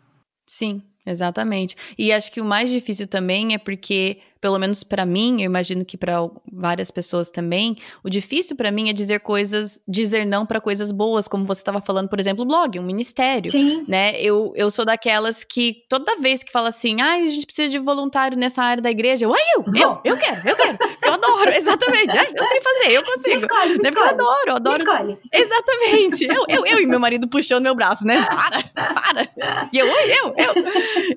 [0.46, 1.76] Sim, exatamente.
[1.98, 5.84] E acho que o mais difícil também é porque pelo menos para mim, eu imagino
[5.84, 6.16] que para
[6.52, 11.28] várias pessoas também, o difícil para mim é dizer coisas, dizer não para coisas boas,
[11.28, 13.84] como você estava falando, por exemplo, blog, um ministério, Sim.
[13.88, 14.20] né?
[14.20, 17.78] Eu, eu sou daquelas que toda vez que fala assim, ah, a gente precisa de
[17.78, 21.50] voluntário nessa área da igreja, eu, ai, eu, eu, eu quero, eu quero, eu adoro,
[21.56, 23.28] exatamente, ai, eu sei fazer, eu consigo.
[23.28, 23.88] Me escolhe, me né?
[23.88, 24.08] escolhe.
[24.08, 24.78] Eu adoro, eu adoro.
[24.78, 25.18] Me escolhe.
[25.32, 26.24] Exatamente.
[26.24, 28.24] Eu, eu, eu e meu marido puxando meu braço, né?
[28.24, 28.62] Para,
[28.94, 29.68] para.
[29.72, 30.54] E eu, eu, eu.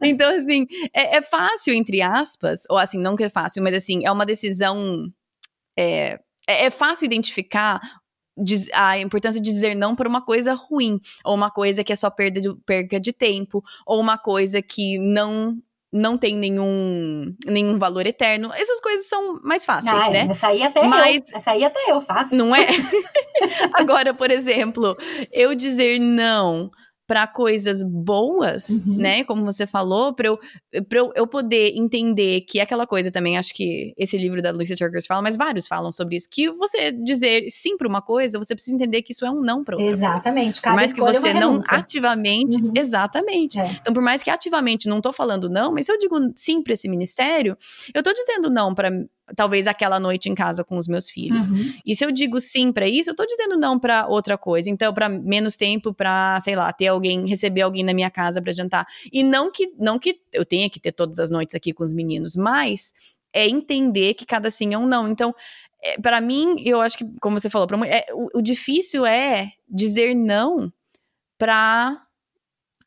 [0.04, 4.06] Então, assim, é, é fácil, entre aspas, ou assim, não que é fácil, mas assim,
[4.06, 5.08] é uma decisão.
[5.78, 7.80] É, é, é fácil identificar
[8.74, 12.10] a importância de dizer não para uma coisa ruim, ou uma coisa que é só
[12.10, 15.58] perda de, perca de tempo, ou uma coisa que não
[15.94, 18.50] não tem nenhum, nenhum valor eterno.
[18.54, 20.28] Essas coisas são mais fáceis, ah, né?
[20.30, 21.36] Essa aí até Mas, eu.
[21.36, 22.34] Essa aí até eu faço.
[22.34, 22.66] Não é?
[23.74, 24.98] Agora, por exemplo,
[25.34, 26.72] eu dizer não
[27.12, 28.96] para coisas boas, uhum.
[28.96, 29.26] né?
[29.26, 30.40] Como você falou, para eu,
[30.88, 34.50] pra eu, eu poder entender que é aquela coisa também, acho que esse livro da
[34.50, 38.40] Lucy Turkers fala, mas vários falam sobre isso, que você dizer sim para uma coisa,
[38.40, 40.62] você precisa entender que isso é um não para outra Exatamente.
[40.62, 40.70] Coisa.
[40.70, 42.72] Por mais que é você não ativamente, uhum.
[42.78, 43.60] exatamente.
[43.60, 43.72] É.
[43.82, 46.72] Então, por mais que ativamente não tô falando não, mas se eu digo sim para
[46.72, 47.58] esse ministério,
[47.94, 48.90] eu tô dizendo não para
[49.36, 51.50] talvez aquela noite em casa com os meus filhos.
[51.50, 51.74] Uhum.
[51.86, 54.70] E se eu digo sim para isso, eu tô dizendo não para outra coisa.
[54.70, 58.54] Então, para menos tempo para, sei lá, ter alguém, receber alguém na minha casa para
[58.54, 58.86] jantar.
[59.12, 61.94] E não que não que eu tenha que ter todas as noites aqui com os
[61.94, 62.94] meninos, mas
[63.34, 65.08] é entender que cada sim é um não.
[65.08, 65.34] Então,
[65.84, 69.52] é, para mim, eu acho que, como você falou, pra, é, o, o difícil é
[69.68, 70.72] dizer não
[71.38, 72.06] para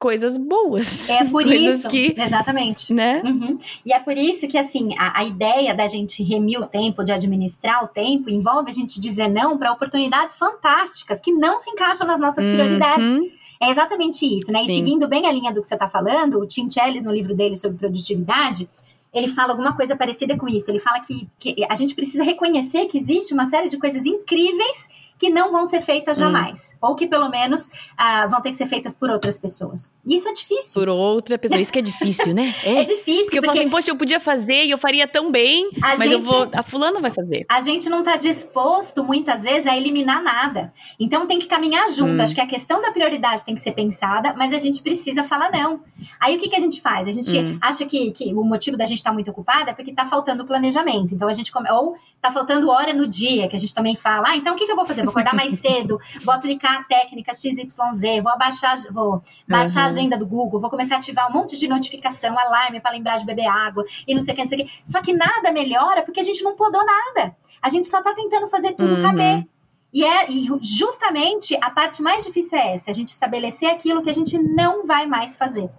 [0.04, 1.08] coisas boas.
[1.08, 2.92] É por isso, que, exatamente.
[2.92, 3.22] Né?
[3.24, 3.56] Uhum.
[3.86, 7.10] E é por isso que, assim, a, a, ideia da gente remir o tempo, de
[7.10, 12.06] administrar o tempo, envolve a gente dizer não para oportunidades fantásticas que não se encaixam
[12.06, 13.08] nas nossas prioridades.
[13.08, 13.30] Uhum.
[13.62, 14.62] É exatamente isso, né?
[14.64, 14.72] Sim.
[14.72, 17.34] E seguindo bem a linha do que você está falando, o Tim Chellis, no livro
[17.34, 18.68] dele sobre produtividade,
[19.10, 20.70] ele fala alguma coisa parecida com isso.
[20.70, 24.90] Ele fala que, que a gente precisa reconhecer que existe uma série de coisas incríveis
[25.18, 26.22] que não vão ser feitas hum.
[26.22, 26.74] jamais.
[26.74, 26.88] Hum.
[26.88, 29.94] Ou que pelo menos uh, vão ter que ser feitas por outras pessoas.
[30.04, 30.82] E isso é difícil.
[30.82, 31.60] Por outra pessoa.
[31.60, 32.54] Isso que é difícil, né?
[32.64, 33.24] É, é difícil.
[33.24, 36.00] Porque, porque eu falo assim, poxa, eu podia fazer e eu faria tão bem, mas
[36.00, 36.48] gente, eu vou.
[36.52, 37.44] A fulana vai fazer.
[37.48, 40.72] A gente não está disposto, muitas vezes, a eliminar nada.
[40.98, 42.18] Então tem que caminhar junto.
[42.18, 42.22] Hum.
[42.22, 45.50] Acho que a questão da prioridade tem que ser pensada, mas a gente precisa falar
[45.50, 45.80] não.
[46.20, 47.06] Aí o que, que a gente faz?
[47.06, 47.58] A gente hum.
[47.60, 50.44] acha que, que o motivo da gente estar tá muito ocupada é porque está faltando
[50.44, 51.14] planejamento.
[51.14, 51.70] Então a gente come...
[51.70, 54.66] ou está faltando hora no dia, que a gente também fala, ah, então o que,
[54.66, 55.02] que eu vou fazer?
[55.02, 59.84] Vou acordar mais cedo, vou aplicar a técnica XYZ, vou abaixar, vou baixar uhum.
[59.84, 63.16] a agenda do Google, vou começar a ativar um monte de notificação, alarme para lembrar
[63.16, 64.72] de beber água e não sei o que, não sei o que.
[64.84, 67.36] Só que nada melhora porque a gente não podou nada.
[67.60, 69.02] A gente só está tentando fazer tudo uhum.
[69.02, 69.46] caber.
[69.92, 74.10] E, é, e justamente a parte mais difícil é essa, a gente estabelecer aquilo que
[74.10, 75.70] a gente não vai mais fazer.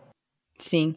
[0.58, 0.96] Sim.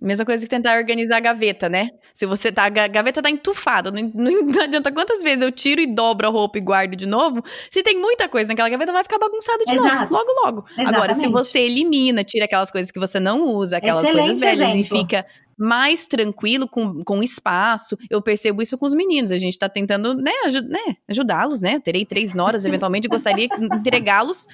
[0.00, 1.88] Mesma coisa que tentar organizar a gaveta, né?
[2.12, 2.64] Se você tá.
[2.64, 3.90] A gaveta tá entufada.
[3.90, 7.42] Não, não, adianta quantas vezes eu tiro e dobro a roupa e guardo de novo.
[7.70, 10.12] Se tem muita coisa naquela gaveta, vai ficar bagunçado de Exato.
[10.12, 10.14] novo.
[10.14, 10.64] Logo, logo.
[10.72, 10.94] Exatamente.
[10.94, 14.70] Agora, se você elimina, tira aquelas coisas que você não usa, aquelas Excelente coisas velhas
[14.70, 14.96] exemplo.
[14.96, 15.26] e fica
[15.58, 17.96] mais tranquilo, com, com espaço.
[18.10, 19.32] Eu percebo isso com os meninos.
[19.32, 20.32] A gente tá tentando, né,
[20.68, 21.78] né ajudá-los, né?
[21.80, 24.46] Terei três noras, eventualmente, gostaria de entregá-los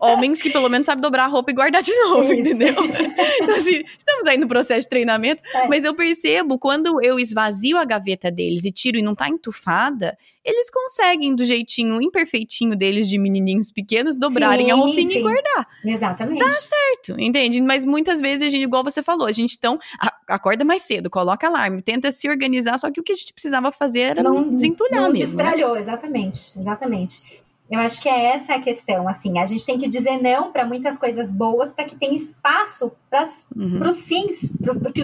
[0.00, 2.50] homens que pelo menos sabem dobrar a roupa e guardar de novo, isso.
[2.50, 2.74] entendeu?
[3.40, 5.68] Então, assim, estamos aí no processo de treinamento, é.
[5.68, 10.16] mas eu percebo quando eu esvazio a gaveta deles e tiro e não tá entufada,
[10.48, 15.18] eles conseguem, do jeitinho imperfeitinho deles de menininhos pequenos, dobrarem sim, a roupinha sim.
[15.18, 15.68] e guardar.
[15.84, 16.38] Exatamente.
[16.38, 17.60] Dá certo, entende?
[17.60, 19.78] Mas muitas vezes, a gente, igual você falou, a gente então
[20.26, 23.70] acorda mais cedo, coloca alarme, tenta se organizar, só que o que a gente precisava
[23.70, 25.36] fazer era não, desentulhar não mesmo.
[25.36, 25.44] Né?
[25.44, 25.80] Destralhou, né?
[25.80, 27.22] exatamente, exatamente.
[27.70, 30.64] Eu acho que é essa a questão, assim, a gente tem que dizer não para
[30.64, 33.22] muitas coisas boas para que tenha espaço para
[33.54, 33.86] uhum.
[33.86, 34.56] os sims,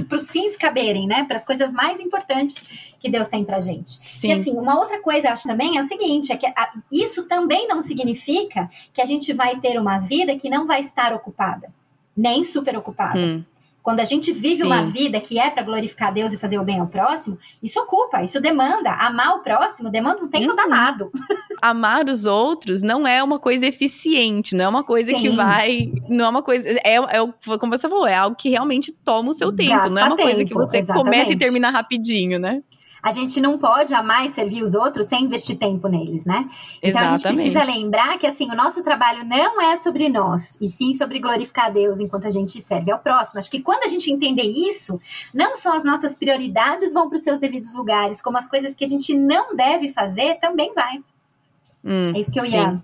[0.08, 1.24] para os sims caberem, né?
[1.24, 3.90] Para as coisas mais importantes que Deus tem para gente.
[4.08, 4.28] Sim.
[4.28, 7.68] E assim, uma outra coisa, acho também, é o seguinte, é que a, isso também
[7.68, 11.68] não significa que a gente vai ter uma vida que não vai estar ocupada,
[12.16, 13.18] nem super ocupada.
[13.18, 13.44] Hum.
[13.84, 14.64] Quando a gente vive Sim.
[14.64, 18.22] uma vida que é para glorificar Deus e fazer o bem ao próximo, isso ocupa,
[18.22, 18.90] isso demanda.
[18.92, 20.56] Amar o próximo demanda um tempo uhum.
[20.56, 21.12] danado.
[21.60, 25.18] Amar os outros não é uma coisa eficiente, não é uma coisa Sim.
[25.18, 25.92] que vai.
[26.08, 26.66] Não é uma coisa.
[26.82, 29.74] É, é, como você falou, é algo que realmente toma o seu tempo.
[29.74, 31.04] Gasta não é uma tempo, coisa que você exatamente.
[31.04, 32.62] começa e termina rapidinho, né?
[33.04, 36.48] A gente não pode amar e servir os outros sem investir tempo neles, né?
[36.82, 37.26] Então Exatamente.
[37.26, 40.90] a gente precisa lembrar que assim, o nosso trabalho não é sobre nós, e sim
[40.94, 43.38] sobre glorificar a Deus enquanto a gente serve ao próximo.
[43.38, 44.98] Acho que quando a gente entender isso,
[45.34, 48.86] não só as nossas prioridades vão para os seus devidos lugares, como as coisas que
[48.86, 50.96] a gente não deve fazer também vai.
[51.84, 52.80] Hum, é isso que eu sim.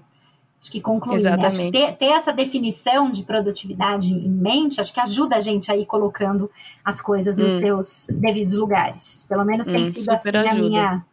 [0.61, 1.23] Acho que concluir.
[1.23, 1.47] Né?
[1.47, 5.73] Acho que ter, ter, essa definição de produtividade em mente, acho que ajuda a gente
[5.73, 6.51] a ir colocando
[6.85, 7.45] as coisas hum.
[7.45, 9.25] nos seus devidos lugares.
[9.27, 10.51] Pelo menos tem hum, sido assim ajuda.
[10.51, 11.07] a minha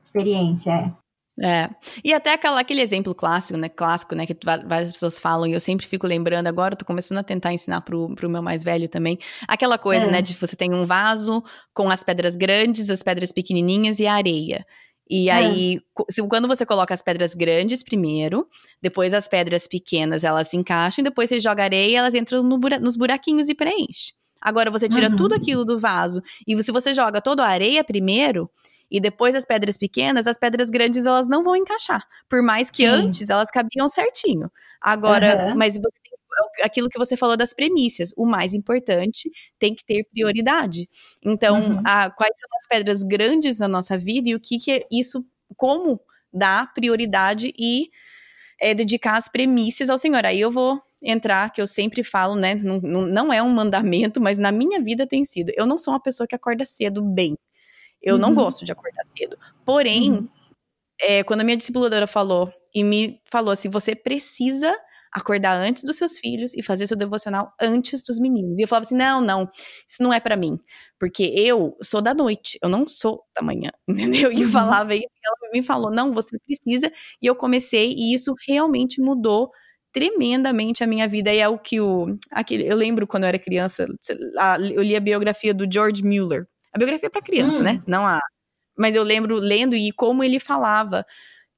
[0.00, 0.70] experiência.
[0.70, 1.04] É.
[1.42, 1.68] É.
[2.04, 3.68] E até aquela, aquele exemplo clássico, né?
[3.68, 4.24] Clássico, né?
[4.24, 7.52] Que várias pessoas falam, e eu sempre fico lembrando, agora eu tô começando a tentar
[7.52, 9.18] ensinar pro, pro meu mais velho também.
[9.48, 10.10] Aquela coisa, é.
[10.10, 10.22] né?
[10.22, 14.64] De você tem um vaso com as pedras grandes, as pedras pequenininhas e a areia.
[15.08, 15.32] E é.
[15.32, 15.80] aí,
[16.28, 18.48] quando você coloca as pedras grandes primeiro,
[18.80, 22.78] depois as pedras pequenas elas se encaixam, depois você joga areia elas entram no bura
[22.78, 24.12] nos buraquinhos e preenche.
[24.40, 25.16] Agora você tira uhum.
[25.16, 28.50] tudo aquilo do vaso e se você joga toda a areia primeiro
[28.90, 32.06] e depois as pedras pequenas, as pedras grandes elas não vão encaixar.
[32.28, 32.86] Por mais que Sim.
[32.86, 34.50] antes elas cabiam certinho.
[34.80, 35.56] Agora, uhum.
[35.56, 36.03] mas você
[36.62, 38.12] aquilo que você falou das premissas.
[38.16, 40.88] O mais importante tem que ter prioridade.
[41.24, 41.82] Então, uhum.
[41.84, 45.24] a, quais são as pedras grandes na nossa vida e o que, que é isso,
[45.56, 46.00] como
[46.32, 47.90] dar prioridade e
[48.60, 50.24] é, dedicar as premissas ao Senhor.
[50.24, 52.54] Aí eu vou entrar, que eu sempre falo, né?
[52.54, 55.52] Não, não é um mandamento, mas na minha vida tem sido.
[55.56, 57.36] Eu não sou uma pessoa que acorda cedo bem.
[58.02, 58.20] Eu uhum.
[58.20, 59.38] não gosto de acordar cedo.
[59.64, 60.28] Porém, uhum.
[61.00, 64.74] é, quando a minha discipuladora falou e me falou assim: você precisa
[65.14, 68.58] acordar antes dos seus filhos e fazer seu devocional antes dos meninos.
[68.58, 69.48] E eu falava assim: não, não,
[69.88, 70.58] isso não é para mim.
[70.98, 74.32] Porque eu sou da noite, eu não sou da manhã, entendeu?
[74.32, 74.52] E eu uhum.
[74.52, 76.90] falava isso, e ela me falou: não, você precisa.
[77.22, 79.50] E eu comecei, e isso realmente mudou
[79.92, 81.32] tremendamente a minha vida.
[81.32, 82.18] E é o que o.
[82.32, 83.86] Aquele, eu lembro quando eu era criança,
[84.74, 86.46] eu li a biografia do George Mueller.
[86.72, 87.72] A biografia para criança, né?
[87.72, 87.74] hum.
[87.74, 87.82] né?
[87.86, 88.18] Não a.
[88.76, 91.06] Mas eu lembro lendo e como ele falava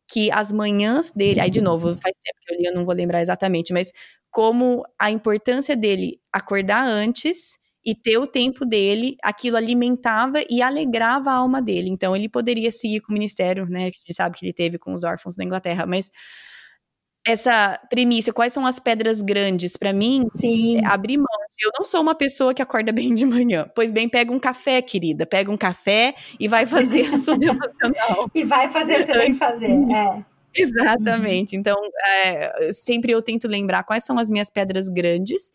[0.08, 2.94] que as manhãs dele, aí de novo, faz tempo que eu li, eu não vou
[2.94, 3.92] lembrar exatamente, mas
[4.30, 11.30] como a importância dele acordar antes e ter o tempo dele, aquilo alimentava e alegrava
[11.30, 11.88] a alma dele.
[11.90, 14.78] Então ele poderia seguir com o ministério, né, que a gente sabe que ele teve
[14.78, 16.10] com os órfãos da Inglaterra, mas
[17.24, 20.26] essa premissa, quais são as pedras grandes para mim?
[20.32, 20.78] Sim.
[20.78, 21.18] É abrir.
[21.60, 23.70] Eu não sou uma pessoa que acorda bem de manhã.
[23.74, 25.26] Pois bem, pega um café, querida.
[25.26, 28.30] Pega um café e vai fazer a sua devocional.
[28.34, 29.70] e vai fazer o que você tem que fazer.
[29.70, 30.24] É.
[30.54, 31.56] Exatamente.
[31.56, 31.76] Então,
[32.24, 35.52] é, sempre eu tento lembrar quais são as minhas pedras grandes.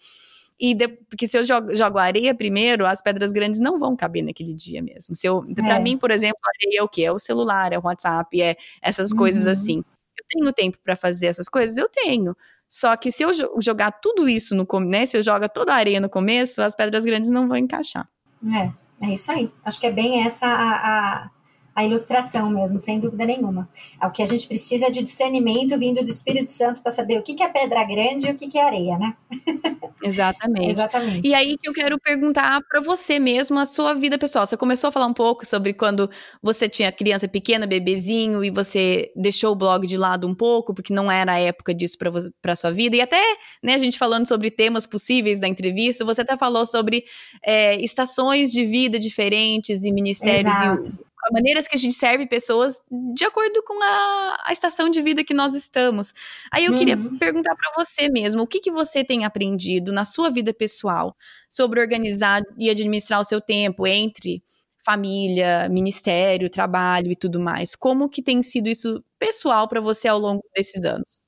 [0.59, 4.23] E de, porque se eu jogo, jogo areia primeiro, as pedras grandes não vão caber
[4.23, 5.15] naquele dia mesmo.
[5.15, 5.61] Se eu, é.
[5.61, 7.03] para mim, por exemplo, areia é o quê?
[7.03, 9.17] É o celular, é o WhatsApp, é essas uhum.
[9.17, 9.83] coisas assim
[10.31, 11.77] tenho tempo para fazer essas coisas?
[11.77, 12.35] Eu tenho.
[12.71, 13.31] Só que se eu
[13.61, 16.73] jogar tudo isso no começo, né, se eu jogar toda a areia no começo, as
[16.73, 18.07] pedras grandes não vão encaixar.
[18.47, 18.71] É,
[19.05, 19.51] é isso aí.
[19.65, 21.29] Acho que é bem essa a, a
[21.75, 23.67] a ilustração mesmo, sem dúvida nenhuma.
[24.01, 27.21] É o que a gente precisa de discernimento vindo do Espírito Santo para saber o
[27.21, 29.15] que, que é pedra grande e o que, que é areia, né?
[30.03, 30.71] Exatamente.
[30.71, 31.27] Exatamente.
[31.27, 34.45] E aí que eu quero perguntar para você mesmo a sua vida pessoal.
[34.45, 36.09] Você começou a falar um pouco sobre quando
[36.41, 40.93] você tinha criança pequena, bebezinho, e você deixou o blog de lado um pouco, porque
[40.93, 41.97] não era a época disso
[42.41, 42.95] para sua vida.
[42.95, 43.21] E até,
[43.63, 47.05] né, a gente falando sobre temas possíveis da entrevista, você até falou sobre
[47.45, 50.91] é, estações de vida diferentes e ministérios Exato.
[51.07, 52.81] e maneiras que a gente serve pessoas
[53.13, 56.13] de acordo com a, a estação de vida que nós estamos.
[56.51, 56.77] Aí eu uhum.
[56.77, 61.15] queria perguntar para você mesmo, o que, que você tem aprendido na sua vida pessoal
[61.49, 64.43] sobre organizar e administrar o seu tempo entre
[64.83, 67.75] família, ministério, trabalho e tudo mais?
[67.75, 71.21] Como que tem sido isso pessoal para você ao longo desses anos?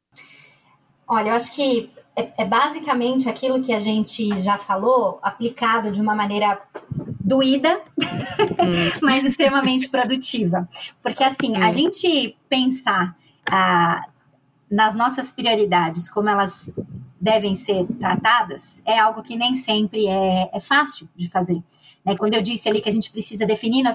[1.08, 6.02] Olha, eu acho que é, é, basicamente aquilo que a gente já falou, aplicado de
[6.02, 6.62] uma maneira
[7.24, 8.92] doída, hum.
[9.02, 10.68] mas extremamente produtiva.
[11.02, 11.64] Porque, assim, hum.
[11.64, 13.16] a gente pensar
[13.50, 14.04] ah,
[14.70, 16.72] nas nossas prioridades, como elas
[17.20, 21.64] devem ser tratadas, é algo que nem sempre é, é fácil de fazer.
[22.04, 22.18] Né?
[22.18, 23.86] Quando eu disse ali que a gente precisa definir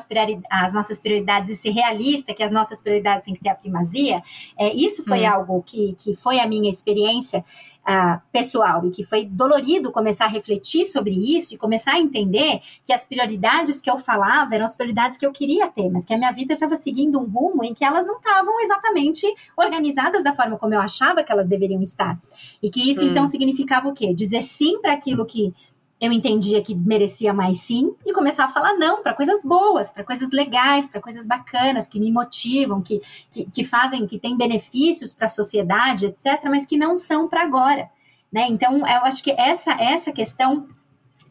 [0.50, 4.22] as nossas prioridades e ser realista, que as nossas prioridades têm que ter a primazia,
[4.56, 5.30] é, isso foi hum.
[5.30, 7.44] algo que, que foi a minha experiência
[7.88, 12.60] uh, pessoal e que foi dolorido começar a refletir sobre isso e começar a entender
[12.84, 16.12] que as prioridades que eu falava eram as prioridades que eu queria ter, mas que
[16.12, 20.32] a minha vida estava seguindo um rumo em que elas não estavam exatamente organizadas da
[20.32, 22.18] forma como eu achava que elas deveriam estar.
[22.62, 23.08] E que isso hum.
[23.08, 24.12] então significava o quê?
[24.12, 25.54] Dizer sim para aquilo que
[26.00, 30.04] eu entendia que merecia mais sim e começar a falar não para coisas boas, para
[30.04, 35.12] coisas legais, para coisas bacanas que me motivam, que, que, que fazem, que têm benefícios
[35.12, 37.90] para a sociedade, etc., mas que não são para agora.
[38.32, 38.46] Né?
[38.48, 40.68] Então, eu acho que essa, essa questão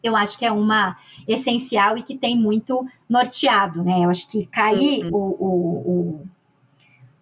[0.02, 0.96] eu acho que é uma
[1.26, 4.04] essencial e que tem muito norteado, né?
[4.04, 5.10] Eu acho que cair uhum.
[5.12, 6.26] o, o, o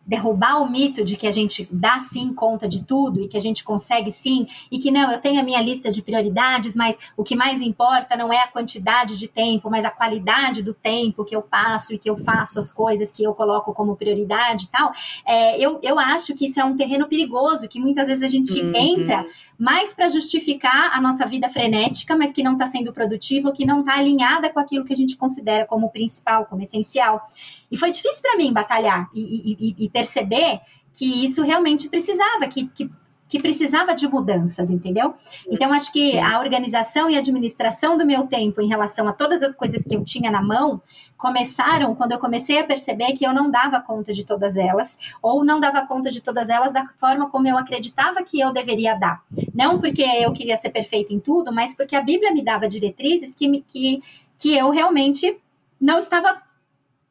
[0.06, 3.40] derrubar o mito de que a gente dá sim conta de tudo e que a
[3.40, 7.24] gente consegue sim, e que não, eu tenho a minha lista de prioridades, mas o
[7.24, 11.34] que mais importa não é a quantidade de tempo, mas a qualidade do tempo que
[11.34, 14.92] eu passo e que eu faço as coisas que eu coloco como prioridade e tal.
[15.26, 18.60] É, eu, eu acho que isso é um terreno perigoso, que muitas vezes a gente
[18.60, 18.76] uhum.
[18.76, 19.26] entra
[19.58, 23.80] mais para justificar a nossa vida frenética, mas que não está sendo produtiva, que não
[23.80, 27.22] está alinhada com aquilo que a gente considera como principal, como essencial.
[27.70, 30.60] E foi difícil para mim batalhar e, e, e, perceber
[30.94, 32.90] que isso realmente precisava, que, que,
[33.28, 35.14] que precisava de mudanças, entendeu?
[35.48, 36.18] Então, acho que Sim.
[36.18, 40.04] a organização e administração do meu tempo em relação a todas as coisas que eu
[40.04, 40.80] tinha na mão
[41.16, 45.44] começaram quando eu comecei a perceber que eu não dava conta de todas elas, ou
[45.44, 49.22] não dava conta de todas elas da forma como eu acreditava que eu deveria dar.
[49.54, 53.34] Não porque eu queria ser perfeita em tudo, mas porque a Bíblia me dava diretrizes
[53.34, 54.02] que, que,
[54.38, 55.36] que eu realmente
[55.80, 56.42] não estava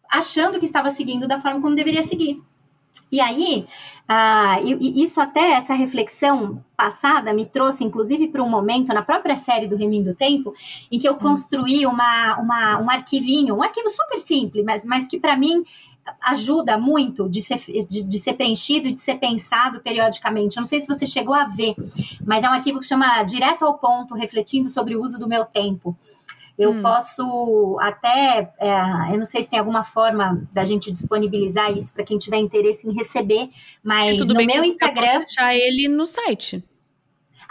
[0.10, 2.42] achando que estava seguindo da forma como deveria seguir.
[3.12, 3.66] E aí,
[4.08, 9.68] ah, isso até, essa reflexão passada me trouxe, inclusive, para um momento na própria série
[9.68, 10.54] do Reminho do Tempo,
[10.92, 15.20] em que eu construí uma, uma, um arquivinho, um arquivo super simples, mas, mas que
[15.20, 15.66] para mim
[16.22, 20.56] ajuda muito de ser, de, de, ser preenchido e de ser pensado periodicamente.
[20.56, 21.76] Eu não sei se você chegou a ver,
[22.24, 25.46] mas é um arquivo que chama Direto ao Ponto, refletindo sobre o uso do meu
[25.46, 25.98] tempo.
[26.58, 26.82] Eu hum.
[26.82, 32.04] posso até, é, eu não sei se tem alguma forma da gente disponibilizar isso para
[32.04, 33.50] quem tiver interesse em receber,
[33.84, 35.20] mas no meu Instagram.
[35.20, 36.64] Deixar ele no site.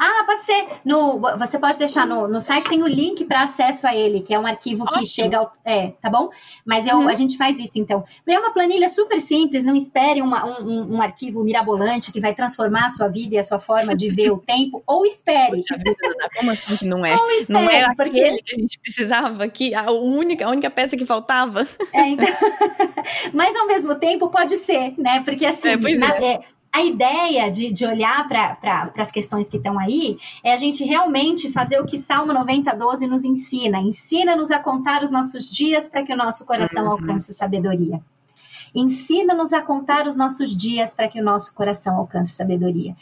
[0.06, 0.66] Ah, pode ser.
[0.84, 4.34] No, você pode deixar no, no site, tem o link para acesso a ele, que
[4.34, 5.00] é um arquivo Ótimo.
[5.00, 5.50] que chega ao.
[5.64, 6.28] É, tá bom?
[6.62, 7.08] Mas eu, uhum.
[7.08, 8.04] a gente faz isso, então.
[8.26, 12.84] É uma planilha super simples, não espere uma, um, um, arquivo mirabolante que vai transformar
[12.84, 15.64] a sua vida e a sua forma de ver o tempo, ou espere.
[16.36, 17.14] Como assim que não é?
[17.16, 18.20] Ou espere, não é porque...
[18.20, 21.66] aquele que a gente precisava aqui, a única, a única peça que faltava.
[21.94, 22.26] É, então.
[23.32, 25.22] Mas ao mesmo tempo pode ser, né?
[25.24, 26.40] Porque assim, é, na, é.
[26.74, 31.48] A ideia de, de olhar para as questões que estão aí é a gente realmente
[31.52, 33.78] fazer o que Salmo 90, 12 nos ensina.
[33.78, 36.90] Ensina-nos a contar os nossos dias para que o nosso coração uhum.
[36.90, 38.02] alcance sabedoria.
[38.74, 42.96] Ensina-nos a contar os nossos dias para que o nosso coração alcance sabedoria.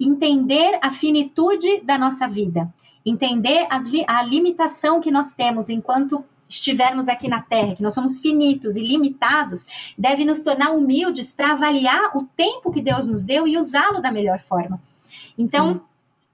[0.00, 2.72] Entender a finitude da nossa vida.
[3.04, 8.18] Entender as, a limitação que nós temos enquanto estivermos aqui na Terra, que nós somos
[8.18, 13.46] finitos e limitados, deve nos tornar humildes para avaliar o tempo que Deus nos deu
[13.46, 14.80] e usá-lo da melhor forma.
[15.36, 15.80] Então, hum.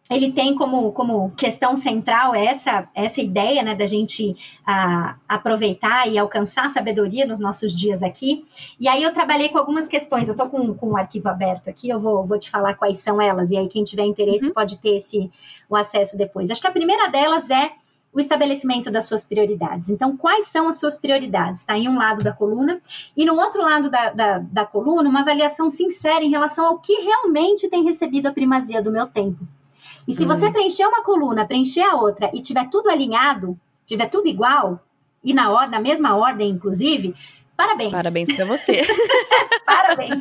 [0.09, 6.17] ele tem como, como questão central essa, essa ideia né, da gente ah, aproveitar e
[6.17, 8.45] alcançar sabedoria nos nossos dias aqui.
[8.79, 11.89] E aí eu trabalhei com algumas questões, eu estou com, com um arquivo aberto aqui,
[11.89, 14.55] eu vou, vou te falar quais são elas, e aí quem tiver interesse uhum.
[14.55, 15.31] pode ter esse,
[15.69, 16.51] o acesso depois.
[16.51, 17.73] Acho que a primeira delas é
[18.15, 19.91] o estabelecimento das suas prioridades.
[19.91, 21.63] Então, quais são as suas prioridades?
[21.63, 22.81] Está em um lado da coluna,
[23.17, 26.95] e no outro lado da, da, da coluna, uma avaliação sincera em relação ao que
[27.01, 29.45] realmente tem recebido a primazia do meu tempo.
[30.07, 30.53] E se você uhum.
[30.53, 34.81] preencher uma coluna, preencher a outra e tiver tudo alinhado, tiver tudo igual,
[35.23, 37.15] e na, or na mesma ordem, inclusive,
[37.57, 37.93] Parabéns.
[37.93, 38.83] Parabéns para você.
[39.65, 40.21] Parabéns.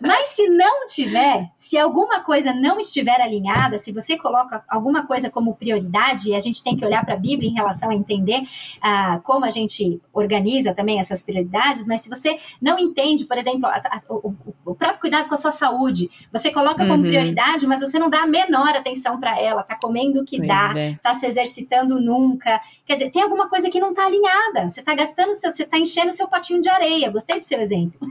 [0.00, 5.30] Mas se não tiver, se alguma coisa não estiver alinhada, se você coloca alguma coisa
[5.30, 8.42] como prioridade, e a gente tem que olhar para a Bíblia em relação a entender
[8.80, 13.66] ah, como a gente organiza também essas prioridades, mas se você não entende, por exemplo,
[13.66, 14.34] a, a, o,
[14.66, 17.02] o, próprio cuidado com a sua saúde, você coloca como uhum.
[17.02, 20.48] prioridade, mas você não dá a menor atenção para ela, tá comendo o que pois
[20.48, 20.98] dá, é.
[21.02, 22.60] tá se exercitando nunca.
[22.84, 24.68] Quer dizer, tem alguma coisa que não está alinhada.
[24.68, 27.10] Você está gastando seu, você está enchendo seu patinho de areia.
[27.10, 28.08] Gostei do seu exemplo.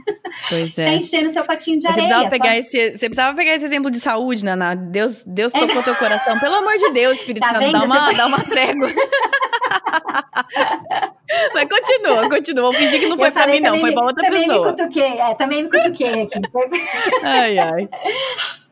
[0.48, 0.86] Pois é.
[0.86, 2.06] tá enchendo seu patinho de areia.
[2.06, 4.74] Você precisava, pegar esse, você precisava pegar esse exemplo de saúde, Naná.
[4.74, 5.58] Deus, Deus é.
[5.58, 5.82] tocou é.
[5.82, 6.38] teu coração.
[6.38, 8.88] Pelo amor de Deus, Espírito tá Santo, dá uma, dá uma trégua.
[11.52, 12.62] Mas continua, continua.
[12.64, 13.78] Vou fingir que não foi pra mim, não.
[13.80, 14.66] Foi pra outra também pessoa.
[14.66, 16.40] Me cutuquei, é, também me cutuquei aqui.
[17.22, 17.88] ai, ai.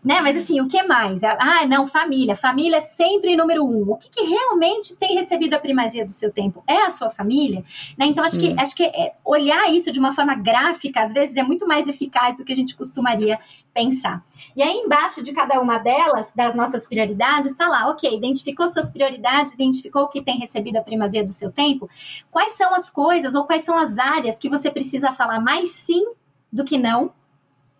[0.05, 0.21] Né?
[0.21, 1.23] Mas assim, o que mais?
[1.23, 2.35] Ah, não, família.
[2.35, 3.93] Família é sempre número um.
[3.93, 6.63] O que, que realmente tem recebido a primazia do seu tempo?
[6.67, 7.65] É a sua família?
[7.97, 8.07] Né?
[8.07, 8.41] Então, acho hum.
[8.41, 11.87] que, acho que é, olhar isso de uma forma gráfica, às vezes, é muito mais
[11.87, 13.39] eficaz do que a gente costumaria
[13.73, 14.25] pensar.
[14.57, 18.91] E aí, embaixo de cada uma delas, das nossas prioridades, está lá, ok, identificou suas
[18.91, 21.89] prioridades, identificou o que tem recebido a primazia do seu tempo.
[22.29, 26.05] Quais são as coisas ou quais são as áreas que você precisa falar mais sim
[26.53, 27.13] do que não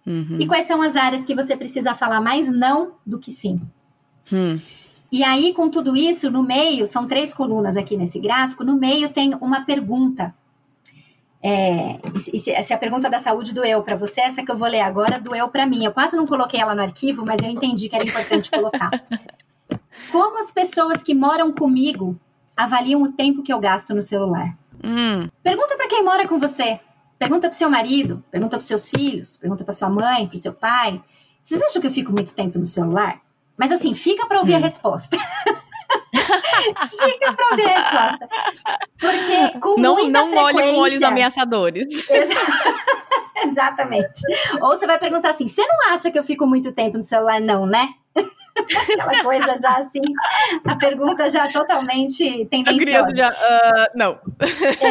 [0.07, 0.39] Uhum.
[0.41, 3.61] E quais são as áreas que você precisa falar mais não do que sim?
[4.33, 4.61] Hum.
[5.11, 9.11] E aí, com tudo isso, no meio, são três colunas aqui nesse gráfico, no meio
[9.11, 10.35] tem uma pergunta.
[11.43, 14.81] É, se, se a pergunta da saúde doeu para você, essa que eu vou ler
[14.81, 15.85] agora doeu para mim.
[15.85, 18.91] Eu quase não coloquei ela no arquivo, mas eu entendi que era importante colocar.
[20.11, 22.19] Como as pessoas que moram comigo
[22.57, 24.57] avaliam o tempo que eu gasto no celular?
[24.83, 25.29] Hum.
[25.43, 26.81] Pergunta para quem mora com você.
[27.23, 31.01] Pergunta para seu marido, pergunta para seus filhos, pergunta para sua mãe, para seu pai.
[31.41, 33.21] Vocês acham que eu fico muito tempo no celular?
[33.57, 34.57] Mas assim, fica para ouvir hum.
[34.57, 35.17] a resposta.
[37.01, 38.29] fica para ouvir a resposta.
[38.99, 40.57] Porque com não, muita não frequência...
[40.57, 41.87] olhe com olhos ameaçadores.
[43.45, 44.21] Exatamente.
[44.61, 47.41] Ou você vai perguntar assim: você não acha que eu fico muito tempo no celular?
[47.41, 47.91] Não, né?
[48.63, 50.01] Aquela coisa já assim,
[50.65, 53.09] a pergunta já totalmente tendenciosa.
[53.09, 54.19] A já, uh, não.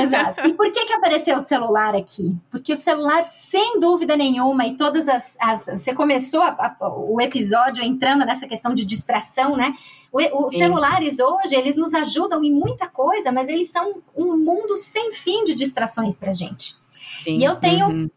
[0.02, 0.48] Exato.
[0.48, 2.36] E por que que apareceu o celular aqui?
[2.50, 5.38] Porque o celular, sem dúvida nenhuma, e todas as...
[5.40, 9.74] as você começou a, a, o episódio entrando nessa questão de distração, né?
[10.14, 15.14] os celulares hoje, eles nos ajudam em muita coisa, mas eles são um mundo sem
[15.14, 16.76] fim de distrações pra gente.
[17.20, 17.38] Sim.
[17.40, 17.88] E eu tenho...
[17.88, 18.10] Uhum.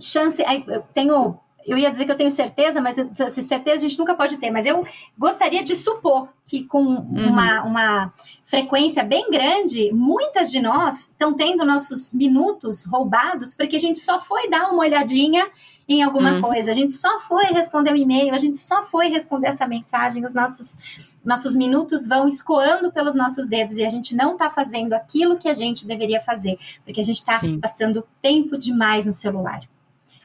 [0.00, 2.96] Chance, eu tenho eu ia dizer que eu tenho certeza, mas
[3.30, 4.86] certeza a gente nunca pode ter, mas eu
[5.18, 7.28] gostaria de supor que com uhum.
[7.28, 8.12] uma, uma
[8.44, 14.20] frequência bem grande, muitas de nós estão tendo nossos minutos roubados porque a gente só
[14.20, 15.46] foi dar uma olhadinha
[15.88, 16.42] em alguma uhum.
[16.42, 20.24] coisa, a gente só foi responder um e-mail, a gente só foi responder essa mensagem,
[20.24, 20.78] os nossos
[21.24, 25.48] nossos minutos vão escoando pelos nossos dedos e a gente não está fazendo aquilo que
[25.48, 29.66] a gente deveria fazer, porque a gente está passando tempo demais no celular.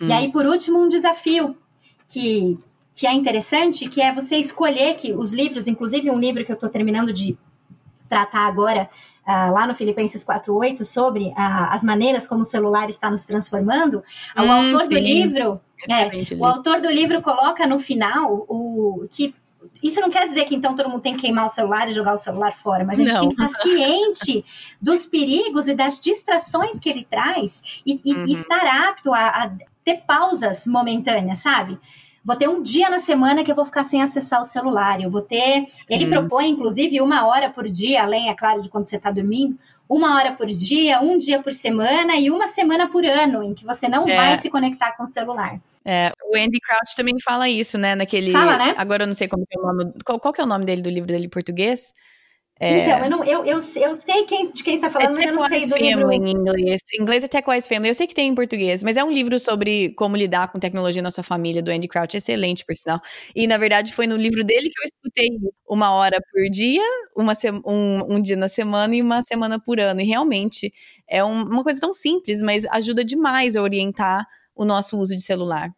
[0.02, 0.08] Hum.
[0.08, 1.58] E aí, por último, um desafio
[2.08, 2.58] que,
[2.94, 6.56] que é interessante, que é você escolher que os livros, inclusive um livro que eu
[6.56, 7.38] estou terminando de
[8.08, 8.90] tratar agora,
[9.28, 14.04] uh, lá no Filipenses 4.8, sobre uh, as maneiras como o celular está nos transformando,
[14.38, 14.90] hum, o autor sim.
[14.90, 15.62] do livro...
[15.88, 19.34] É, o autor do livro coloca no final o que
[19.82, 22.14] isso não quer dizer que então todo mundo tem que queimar o celular e jogar
[22.14, 23.22] o celular fora, mas a gente não.
[23.22, 24.46] tem que estar ciente
[24.82, 28.26] dos perigos e das distrações que ele traz e, e, uhum.
[28.26, 29.52] e estar apto a, a,
[29.90, 31.78] ter pausas momentâneas, sabe?
[32.24, 35.02] Vou ter um dia na semana que eu vou ficar sem acessar o celular.
[35.02, 35.66] Eu vou ter.
[35.90, 36.10] Ele uhum.
[36.12, 40.16] propõe, inclusive, uma hora por dia, além, é claro, de quando você está dormindo, uma
[40.16, 43.88] hora por dia, um dia por semana e uma semana por ano, em que você
[43.88, 44.16] não é.
[44.16, 45.60] vai se conectar com o celular.
[45.84, 47.96] É, o Andy Crouch também fala isso, né?
[47.96, 48.30] Naquele.
[48.30, 48.76] Fala, né?
[48.78, 49.94] Agora eu não sei como é o nome.
[50.06, 51.94] Qual, qual que é o nome dele do livro dele em português?
[52.60, 52.80] É...
[52.80, 55.34] Então, eu, não, eu, eu, eu sei quem, de quem está falando, é mas eu
[55.34, 56.12] não sei do Family livro.
[56.12, 56.82] em inglês.
[56.94, 57.88] Em inglês é Tech-Wise Family.
[57.88, 61.02] Eu sei que tem em português, mas é um livro sobre como lidar com tecnologia
[61.02, 62.18] na sua família, do Andy Crouch.
[62.18, 63.00] Excelente, por sinal.
[63.34, 65.30] E, na verdade, foi no livro dele que eu escutei
[65.70, 66.84] uma hora por dia,
[67.16, 67.34] uma
[67.66, 70.02] um, um dia na semana e uma semana por ano.
[70.02, 70.74] E, realmente,
[71.08, 75.22] é um, uma coisa tão simples, mas ajuda demais a orientar o nosso uso de
[75.22, 75.70] celular.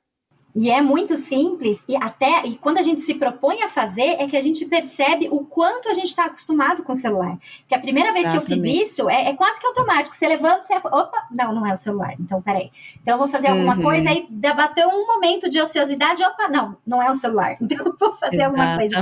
[0.53, 4.27] E é muito simples, e até e quando a gente se propõe a fazer, é
[4.27, 7.37] que a gente percebe o quanto a gente está acostumado com o celular.
[7.67, 8.47] Que a primeira vez Exatamente.
[8.47, 10.15] que eu fiz isso é, é, quase que automático.
[10.15, 10.75] Você levanta, você.
[10.75, 12.13] Opa, não, não é o celular.
[12.19, 12.71] Então, peraí.
[13.01, 13.81] Então, eu vou fazer alguma uhum.
[13.81, 17.57] coisa, aí bateu um momento de ociosidade, opa, não, não é o celular.
[17.71, 18.61] Então, eu vou fazer Exatamente.
[18.61, 19.01] alguma coisa.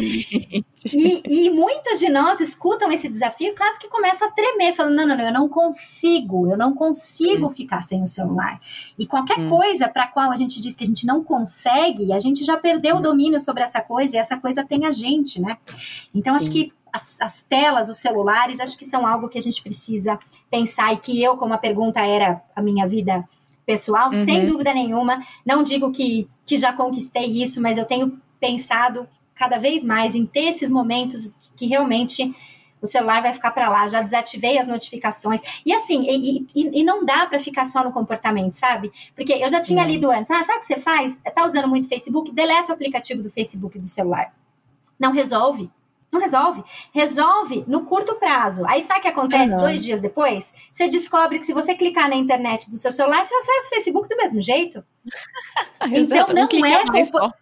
[0.93, 5.07] E, e muitas de nós escutam esse desafio, quase que começam a tremer, falando: não,
[5.07, 7.49] não, não, eu não consigo, eu não consigo uhum.
[7.49, 8.59] ficar sem o celular.
[8.97, 9.49] E qualquer uhum.
[9.49, 12.43] coisa para a qual a gente diz que a gente não consegue, consegue, a gente
[12.43, 15.57] já perdeu o domínio sobre essa coisa e essa coisa tem a gente, né?
[16.13, 16.41] Então, Sim.
[16.41, 20.19] acho que as, as, telas, os celulares, acho que são algo que a gente precisa
[20.51, 23.23] pensar e que eu, como a pergunta era a minha vida
[23.65, 24.25] pessoal, uhum.
[24.25, 29.57] sem dúvida nenhuma, não digo que, que já conquistei isso, mas eu tenho pensado cada
[29.57, 32.35] vez mais em ter esses momentos que realmente
[32.81, 35.41] o celular vai ficar para lá, já desativei as notificações.
[35.65, 38.91] E assim, e, e, e não dá para ficar só no comportamento, sabe?
[39.15, 41.19] Porque eu já tinha lido antes, ah, sabe o que você faz?
[41.35, 42.31] Tá usando muito Facebook?
[42.31, 44.33] Deleta o aplicativo do Facebook do celular.
[44.99, 45.69] Não resolve.
[46.11, 46.63] Não resolve.
[46.91, 48.65] Resolve no curto prazo.
[48.65, 49.59] Aí sabe o que acontece uhum.
[49.59, 50.53] dois dias depois?
[50.71, 54.09] Você descobre que se você clicar na internet do seu celular, você acessa o Facebook
[54.09, 54.83] do mesmo jeito.
[55.91, 57.35] então não é culpa.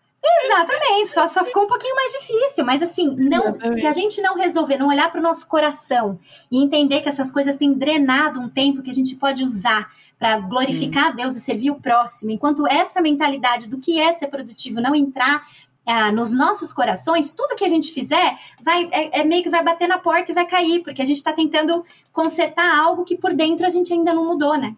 [0.46, 4.36] Exatamente, só, só ficou um pouquinho mais difícil, mas assim, não, se a gente não
[4.36, 6.20] resolver, não olhar para o nosso coração
[6.52, 10.40] e entender que essas coisas têm drenado um tempo que a gente pode usar para
[10.40, 11.16] glorificar hum.
[11.16, 15.46] Deus e servir o próximo, enquanto essa mentalidade do que é ser produtivo não entrar
[15.86, 19.64] ah, nos nossos corações, tudo que a gente fizer vai é, é, meio que vai
[19.64, 23.34] bater na porta e vai cair, porque a gente está tentando consertar algo que por
[23.34, 24.76] dentro a gente ainda não mudou, né?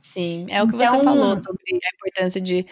[0.00, 2.66] Sim, é o que então, você falou sobre a importância de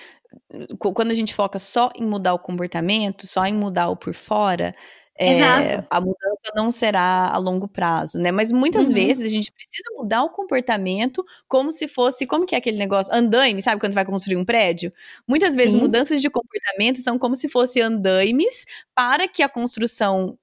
[0.78, 4.74] quando a gente foca só em mudar o comportamento, só em mudar o por fora,
[5.22, 8.32] é, a mudança não será a longo prazo, né?
[8.32, 8.94] Mas muitas uhum.
[8.94, 13.14] vezes a gente precisa mudar o comportamento como se fosse, como que é aquele negócio?
[13.14, 14.90] Andaime, sabe quando você vai construir um prédio?
[15.28, 15.80] Muitas vezes Sim.
[15.80, 20.38] mudanças de comportamento são como se fossem andaimes para que a construção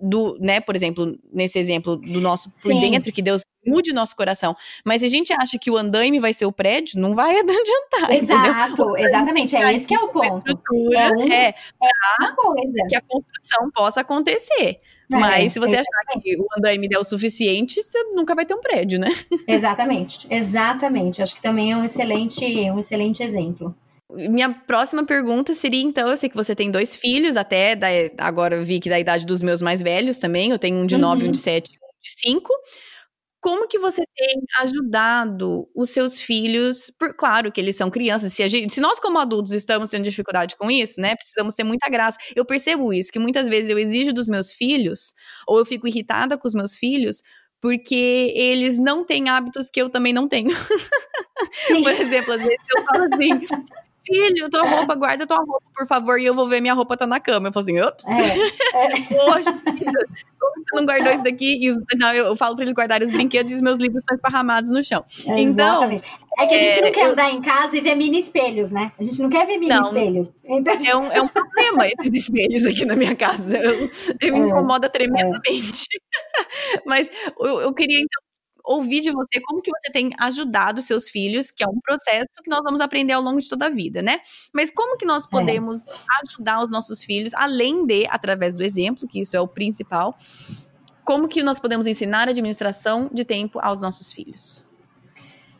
[0.00, 2.80] do, né, por exemplo, nesse exemplo do nosso por Sim.
[2.80, 4.56] dentro, que Deus mude o nosso coração.
[4.84, 8.12] Mas se a gente acha que o andaime vai ser o prédio, não vai adiantar.
[8.12, 9.56] Exato, exatamente.
[9.56, 10.60] É esse que é o ponto.
[10.94, 14.80] É, um, é, é que a construção possa acontecer.
[15.10, 16.08] É, Mas se você exatamente.
[16.10, 19.08] achar que o andaime é o suficiente, você nunca vai ter um prédio, né?
[19.46, 21.22] Exatamente, exatamente.
[21.22, 23.74] Acho que também é um excelente, um excelente exemplo.
[24.10, 27.88] Minha próxima pergunta seria, então, eu sei que você tem dois filhos, até da,
[28.18, 30.94] agora eu vi que da idade dos meus mais velhos também, eu tenho um de
[30.94, 31.00] uhum.
[31.02, 32.52] nove, um de sete e um de cinco.
[33.40, 36.90] Como que você tem ajudado os seus filhos?
[36.98, 38.32] Por, claro que eles são crianças.
[38.32, 41.14] Se, gente, se, nós, como adultos, estamos tendo dificuldade com isso, né?
[41.14, 42.18] Precisamos ter muita graça.
[42.34, 45.14] Eu percebo isso, que muitas vezes eu exijo dos meus filhos,
[45.46, 47.22] ou eu fico irritada com os meus filhos,
[47.60, 50.50] porque eles não têm hábitos que eu também não tenho.
[51.84, 53.40] Por exemplo, às vezes eu falo assim:
[54.08, 57.06] filho, tua roupa, guarda tua roupa, por favor, e eu vou ver minha roupa tá
[57.06, 57.48] na cama.
[57.48, 58.06] Eu falo assim, ops.
[58.06, 58.38] É,
[58.74, 59.00] é.
[59.02, 59.52] Poxa,
[60.38, 61.58] como você não guardou isso daqui?
[61.64, 64.16] E os, não, eu, falo pra eles guardarem os brinquedos e os meus livros são
[64.16, 65.04] esparramados no chão.
[65.26, 65.90] É, então.
[65.92, 66.04] Exatamente.
[66.38, 67.12] É que a gente não quer eu...
[67.12, 68.92] andar em casa e ver mini espelhos, né?
[68.96, 70.44] A gente não quer ver mini não, espelhos.
[70.44, 70.74] Então...
[70.74, 73.58] É, um, é um problema esses espelhos aqui na minha casa.
[73.58, 73.90] Eu,
[74.20, 75.88] eu me é, incomoda tremendamente.
[76.86, 78.22] Mas eu, eu queria, então,
[78.68, 82.50] ouvir de você como que você tem ajudado seus filhos, que é um processo que
[82.50, 84.20] nós vamos aprender ao longo de toda a vida, né?
[84.52, 85.30] Mas como que nós é.
[85.30, 85.94] podemos é.
[86.22, 90.16] ajudar os nossos filhos, além de, através do exemplo, que isso é o principal,
[91.02, 94.66] como que nós podemos ensinar a administração de tempo aos nossos filhos?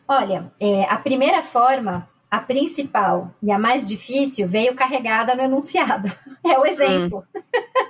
[0.07, 6.09] Olha, é, a primeira forma a principal e a mais difícil veio carregada no enunciado.
[6.41, 7.25] É o exemplo.
[7.35, 7.41] Hum.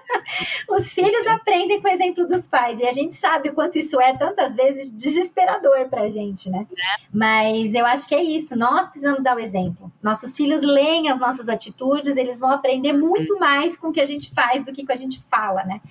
[0.70, 4.00] Os filhos aprendem com o exemplo dos pais e a gente sabe o quanto isso
[4.02, 6.66] é tantas vezes desesperador para a gente, né?
[7.14, 8.58] Mas eu acho que é isso.
[8.58, 9.92] Nós precisamos dar o exemplo.
[10.02, 14.06] Nossos filhos leem as nossas atitudes, eles vão aprender muito mais com o que a
[14.06, 15.82] gente faz do que com a gente fala, né?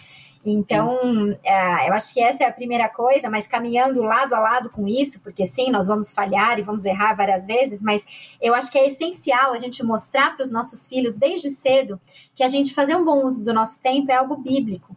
[0.44, 4.70] Então, é, eu acho que essa é a primeira coisa, mas caminhando lado a lado
[4.70, 8.70] com isso, porque sim, nós vamos falhar e vamos errar várias vezes, mas eu acho
[8.70, 12.00] que é essencial a gente mostrar para os nossos filhos desde cedo
[12.34, 14.96] que a gente fazer um bom uso do nosso tempo é algo bíblico,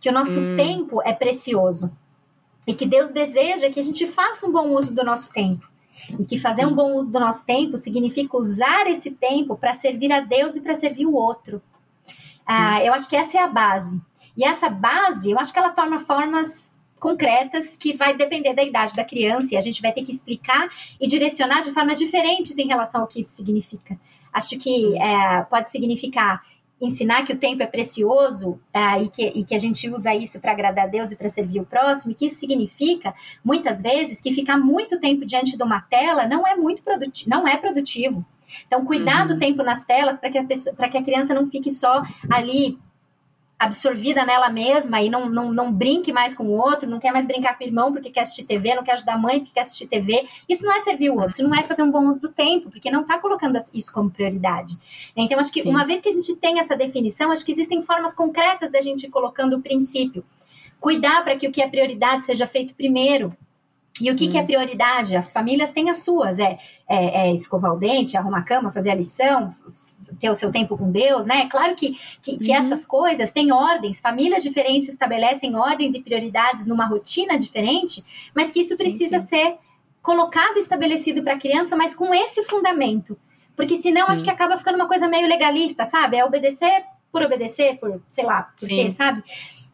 [0.00, 0.56] que o nosso hum.
[0.56, 1.90] tempo é precioso
[2.66, 5.68] e que Deus deseja que a gente faça um bom uso do nosso tempo.
[6.18, 10.10] E que fazer um bom uso do nosso tempo significa usar esse tempo para servir
[10.12, 11.60] a Deus e para servir o outro.
[12.46, 14.00] Ah, eu acho que essa é a base.
[14.40, 18.96] E essa base, eu acho que ela torna formas concretas que vai depender da idade
[18.96, 20.66] da criança e a gente vai ter que explicar
[20.98, 24.00] e direcionar de formas diferentes em relação ao que isso significa.
[24.32, 26.42] Acho que é, pode significar
[26.80, 30.40] ensinar que o tempo é precioso é, e, que, e que a gente usa isso
[30.40, 33.12] para agradar a Deus e para servir o próximo, e que isso significa,
[33.44, 37.46] muitas vezes, que ficar muito tempo diante de uma tela não é muito produtivo, não
[37.46, 38.24] é produtivo.
[38.66, 39.34] Então, cuidar uhum.
[39.34, 40.44] do tempo nas telas para que, a
[40.88, 42.78] que a criança não fique só ali
[43.60, 47.26] absorvida nela mesma e não, não, não brinque mais com o outro, não quer mais
[47.26, 49.60] brincar com o irmão porque quer assistir TV, não quer ajudar a mãe porque quer
[49.60, 50.26] assistir TV.
[50.48, 52.70] Isso não é servir o outro, isso não é fazer um bom uso do tempo,
[52.70, 54.78] porque não está colocando isso como prioridade.
[55.14, 55.68] Então, acho que Sim.
[55.68, 59.04] uma vez que a gente tem essa definição, acho que existem formas concretas da gente
[59.04, 60.24] ir colocando o princípio.
[60.80, 63.36] Cuidar para que o que é prioridade seja feito primeiro,
[64.00, 64.30] e o que, hum.
[64.30, 64.46] que, é hum.
[64.46, 65.14] prioridade?
[65.16, 68.90] As famílias têm as suas, é, é, é, escovar o dente, arrumar a cama, fazer
[68.90, 69.50] a lição,
[70.18, 71.48] ter o seu tempo com Deus, né?
[71.48, 72.56] Claro que, que, que uhum.
[72.56, 78.02] essas coisas têm ordens, famílias diferentes estabelecem ordens e prioridades numa rotina diferente,
[78.34, 79.36] mas que isso precisa sim, sim.
[79.36, 79.58] ser
[80.02, 83.18] colocado e estabelecido para a criança, mas com esse fundamento.
[83.54, 86.16] Porque senão acho que acaba ficando uma coisa meio legalista, sabe?
[86.16, 89.22] É obedecer por obedecer, por sei lá, por quê, sabe?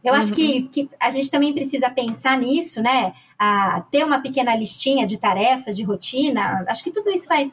[0.04, 0.18] Eu uhum.
[0.18, 0.68] acho que, uhum.
[0.68, 3.12] que a gente também precisa pensar nisso, né?
[3.38, 6.64] A ter uma pequena listinha de tarefas, de rotina.
[6.68, 7.50] Acho que tudo isso vai,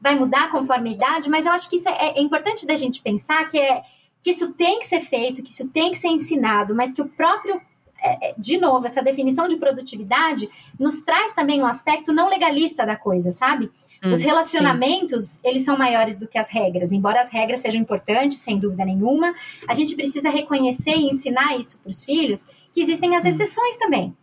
[0.00, 3.00] vai mudar conforme a idade, mas eu acho que isso é, é importante da gente
[3.00, 3.82] pensar que, é,
[4.22, 7.08] que isso tem que ser feito, que isso tem que ser ensinado, mas que o
[7.08, 7.60] próprio
[8.04, 12.84] é, é, de novo, essa definição de produtividade nos traz também um aspecto não legalista
[12.84, 13.70] da coisa, sabe?
[14.12, 15.40] Os hum, relacionamentos, sim.
[15.44, 16.92] eles são maiores do que as regras.
[16.92, 19.34] Embora as regras sejam importantes, sem dúvida nenhuma,
[19.66, 23.28] a gente precisa reconhecer e ensinar isso para os filhos, que existem as hum.
[23.28, 24.14] exceções também.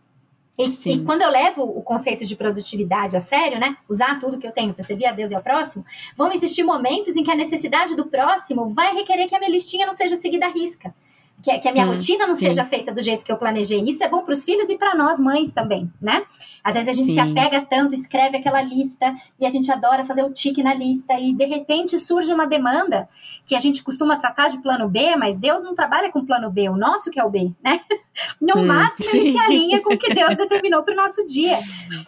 [0.58, 4.46] E, e, quando eu levo o conceito de produtividade a sério, né, usar tudo que
[4.46, 5.84] eu tenho para servir a Deus e ao próximo,
[6.16, 9.86] vão existir momentos em que a necessidade do próximo vai requerer que a minha listinha
[9.86, 10.94] não seja seguida à risca
[11.42, 12.46] que, que a minha hum, rotina não sim.
[12.46, 13.82] seja feita do jeito que eu planejei.
[13.82, 16.22] Isso é bom para os filhos e para nós mães também, né?
[16.62, 17.14] Às vezes a gente sim.
[17.14, 21.18] se apega tanto, escreve aquela lista e a gente adora fazer o tique na lista
[21.18, 23.08] e de repente surge uma demanda
[23.44, 26.68] que a gente costuma tratar de plano B, mas Deus não trabalha com plano B,
[26.68, 27.80] o nosso que é o B, né?
[28.38, 29.16] No hum, máximo sim.
[29.20, 31.58] ele se alinha com o que Deus determinou para o nosso dia.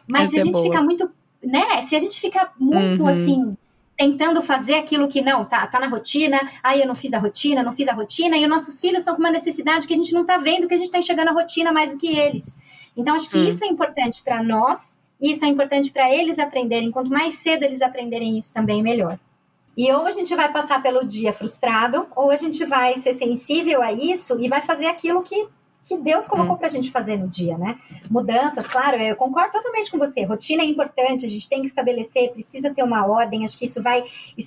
[0.06, 1.10] Mas Essa se a é gente é fica muito,
[1.42, 1.82] né?
[1.82, 3.08] Se a gente fica muito uhum.
[3.08, 3.56] assim
[3.96, 7.62] tentando fazer aquilo que não, tá, tá na rotina, aí eu não fiz a rotina,
[7.62, 10.12] não fiz a rotina, e os nossos filhos estão com uma necessidade que a gente
[10.12, 12.58] não tá vendo, que a gente está enxergando a rotina mais do que eles.
[12.96, 13.48] Então, acho que hum.
[13.48, 16.90] isso é importante para nós, e isso é importante para eles aprenderem.
[16.90, 19.18] Quanto mais cedo eles aprenderem isso também, melhor.
[19.76, 23.82] E ou a gente vai passar pelo dia frustrado, ou a gente vai ser sensível
[23.82, 25.46] a isso e vai fazer aquilo que
[25.84, 26.58] que Deus colocou hum.
[26.58, 27.78] para a gente fazer no dia, né?
[28.10, 30.24] Mudanças, claro, eu concordo totalmente com você.
[30.24, 33.44] Rotina é importante, a gente tem que estabelecer, precisa ter uma ordem.
[33.44, 34.02] Acho que isso vai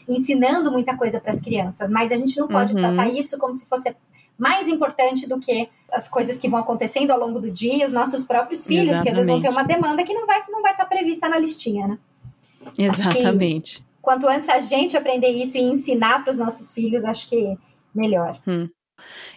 [0.09, 2.79] ensinando muita coisa para as crianças, mas a gente não pode uhum.
[2.79, 3.95] tratar isso como se fosse
[4.37, 8.23] mais importante do que as coisas que vão acontecendo ao longo do dia, os nossos
[8.23, 9.03] próprios filhos, Exatamente.
[9.03, 11.29] que às vezes vão ter uma demanda que não vai não vai estar tá prevista
[11.29, 11.99] na listinha, né?
[12.77, 13.85] Exatamente.
[14.01, 17.57] quanto antes a gente aprender isso e ensinar para os nossos filhos, acho que
[17.93, 18.39] melhor.
[18.47, 18.69] Hum.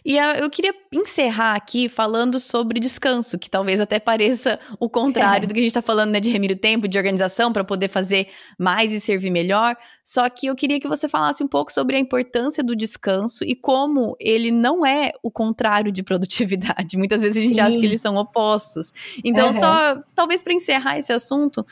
[0.04, 5.46] E eu queria encerrar aqui falando sobre descanso, que talvez até pareça o contrário é.
[5.48, 7.88] do que a gente está falando, né, de remir o tempo, de organização, para poder
[7.88, 9.76] fazer mais e servir melhor.
[10.04, 13.54] Só que eu queria que você falasse um pouco sobre a importância do descanso e
[13.54, 16.96] como ele não é o contrário de produtividade.
[16.98, 17.60] Muitas vezes a gente Sim.
[17.60, 18.92] acha que eles são opostos.
[19.24, 19.60] Então, uhum.
[19.60, 21.64] só talvez para encerrar esse assunto,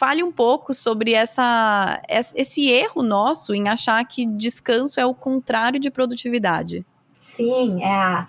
[0.00, 2.00] fale um pouco sobre essa,
[2.34, 6.86] esse erro nosso em achar que descanso é o contrário de produtividade.
[7.20, 8.26] Sim, é a,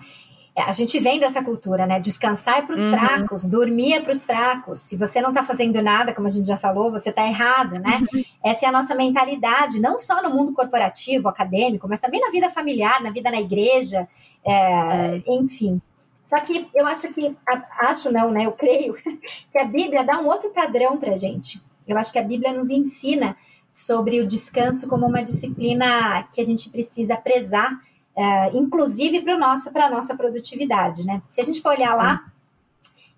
[0.54, 1.98] é, a gente vem dessa cultura, né?
[1.98, 2.90] Descansar é para os uhum.
[2.90, 4.78] fracos, dormir é para os fracos.
[4.80, 8.00] Se você não está fazendo nada, como a gente já falou, você está errado, né?
[8.12, 8.22] Uhum.
[8.44, 12.50] Essa é a nossa mentalidade, não só no mundo corporativo, acadêmico, mas também na vida
[12.50, 14.06] familiar, na vida na igreja,
[14.44, 15.22] é, é.
[15.26, 15.80] enfim.
[16.22, 17.34] Só que eu acho que,
[17.80, 18.44] acho não, né?
[18.44, 18.94] Eu creio
[19.50, 21.62] que a Bíblia dá um outro padrão para gente.
[21.88, 23.36] Eu acho que a Bíblia nos ensina
[23.72, 27.80] sobre o descanso como uma disciplina que a gente precisa prezar
[28.16, 31.06] é, inclusive para nossa, a nossa produtividade.
[31.06, 31.22] Né?
[31.28, 32.24] Se a gente for olhar lá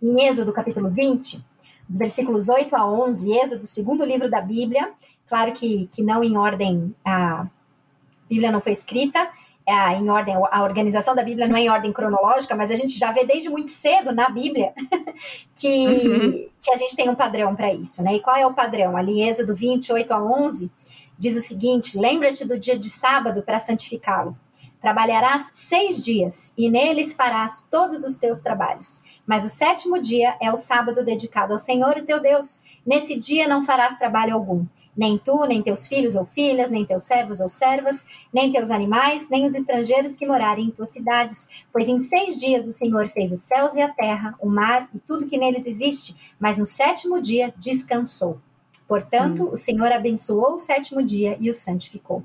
[0.03, 1.45] em Êxodo capítulo 20,
[1.88, 4.90] dos versículos 8 a 11, Êxodo, segundo livro da Bíblia,
[5.28, 7.47] claro que, que não em ordem, a
[8.28, 9.28] Bíblia não foi escrita,
[9.66, 12.99] é, em ordem, a organização da Bíblia não é em ordem cronológica, mas a gente
[12.99, 14.74] já vê desde muito cedo na Bíblia
[15.57, 16.49] que, uhum.
[16.61, 18.16] que a gente tem um padrão para isso, né?
[18.16, 18.95] E qual é o padrão?
[18.95, 20.70] Ali em Êxodo 28 a 11,
[21.18, 24.36] diz o seguinte: Lembra-te do dia de sábado para santificá-lo.
[24.85, 29.03] Trabalharás seis dias, e neles farás todos os teus trabalhos.
[29.26, 32.62] Mas o sétimo dia é o sábado dedicado ao Senhor, teu Deus.
[32.85, 34.66] Nesse dia não farás trabalho algum.
[34.95, 39.26] Nem tu, nem teus filhos ou filhas, nem teus servos ou servas, nem teus animais,
[39.30, 41.49] nem os estrangeiros que morarem em tuas cidades.
[41.72, 45.01] Pois em seis dias o Senhor fez os céus e a terra, o mar e
[45.01, 48.39] tudo que neles existe, mas no sétimo dia descansou.
[48.87, 49.51] Portanto, hum.
[49.51, 52.22] o Senhor abençoou o sétimo dia e o santificou.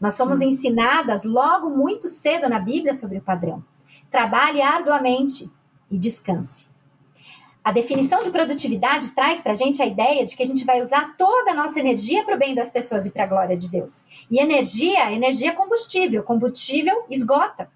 [0.00, 0.44] Nós somos hum.
[0.44, 3.62] ensinadas logo muito cedo na Bíblia sobre o padrão.
[4.10, 5.50] Trabalhe arduamente
[5.90, 6.68] e descanse.
[7.62, 10.80] A definição de produtividade traz para a gente a ideia de que a gente vai
[10.80, 13.70] usar toda a nossa energia para o bem das pessoas e para a glória de
[13.70, 14.06] Deus.
[14.30, 16.22] E energia, energia é combustível.
[16.22, 17.70] Combustível esgota.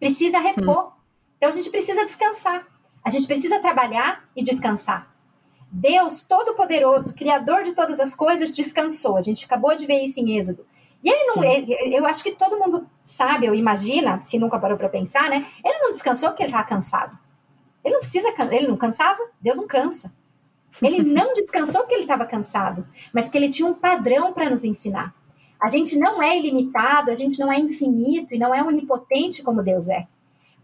[0.00, 0.86] Precisa repor.
[0.86, 0.90] Hum.
[1.36, 2.66] Então a gente precisa descansar.
[3.04, 5.14] A gente precisa trabalhar e descansar.
[5.70, 9.16] Deus Todo-Poderoso, Criador de todas as coisas, descansou.
[9.16, 10.66] A gente acabou de ver isso em Êxodo.
[11.02, 14.76] E ele não, ele, eu acho que todo mundo sabe, ou imagina, se nunca parou
[14.76, 15.46] para pensar, né?
[15.64, 17.16] Ele não descansou porque ele estava cansado.
[17.84, 20.12] Ele não precisa, ele não cansava, Deus não cansa.
[20.82, 24.64] Ele não descansou porque ele estava cansado, mas porque ele tinha um padrão para nos
[24.64, 25.14] ensinar.
[25.60, 29.62] A gente não é ilimitado, a gente não é infinito e não é onipotente como
[29.62, 30.06] Deus é.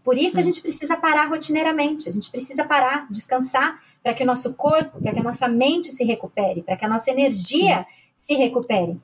[0.03, 4.25] Por isso a gente precisa parar rotineiramente, a gente precisa parar, descansar, para que o
[4.25, 8.35] nosso corpo, para que a nossa mente se recupere, para que a nossa energia Sim.
[8.35, 9.01] se recupere.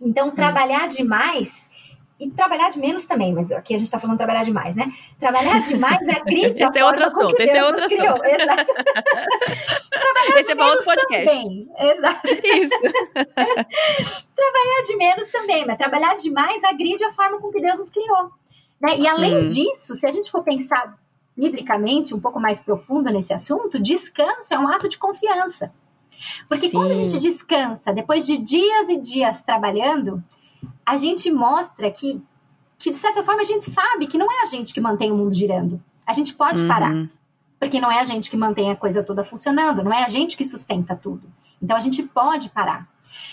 [0.00, 0.30] Então, hum.
[0.30, 1.70] trabalhar demais
[2.20, 4.92] e trabalhar de menos também, mas aqui a gente está falando trabalhar demais, né?
[5.18, 6.68] Trabalhar demais é crítica.
[6.68, 8.24] esse é outro assunto, esse é outro assunto.
[8.26, 8.66] Exato.
[9.90, 11.36] trabalhar esse é outro podcast.
[11.38, 11.68] Também.
[11.78, 12.28] Exato.
[12.28, 12.80] Isso.
[14.36, 18.30] trabalhar de menos também, mas trabalhar demais agride a forma com que Deus nos criou.
[18.78, 18.98] Né?
[18.98, 19.44] E além hum.
[19.44, 20.98] disso, se a gente for pensar
[21.34, 25.72] biblicamente um pouco mais profundo nesse assunto, descanso é um ato de confiança.
[26.48, 26.76] Porque Sim.
[26.76, 30.22] quando a gente descansa, depois de dias e dias trabalhando,
[30.84, 32.20] a gente mostra que,
[32.78, 35.16] que, de certa forma, a gente sabe que não é a gente que mantém o
[35.16, 35.82] mundo girando.
[36.06, 36.68] A gente pode uhum.
[36.68, 37.08] parar.
[37.58, 40.36] Porque não é a gente que mantém a coisa toda funcionando, não é a gente
[40.36, 41.28] que sustenta tudo.
[41.62, 42.88] Então a gente pode parar.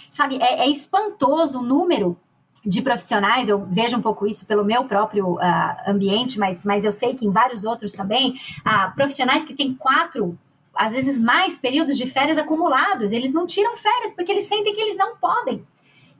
[0.10, 2.18] Sabe, é, é espantoso o número
[2.66, 5.40] de profissionais, eu vejo um pouco isso pelo meu próprio uh,
[5.88, 8.34] ambiente, mas, mas eu sei que em vários outros também,
[8.66, 10.38] uh, profissionais que têm quatro
[10.78, 13.12] às vezes mais períodos de férias acumulados.
[13.12, 15.66] Eles não tiram férias porque eles sentem que eles não podem.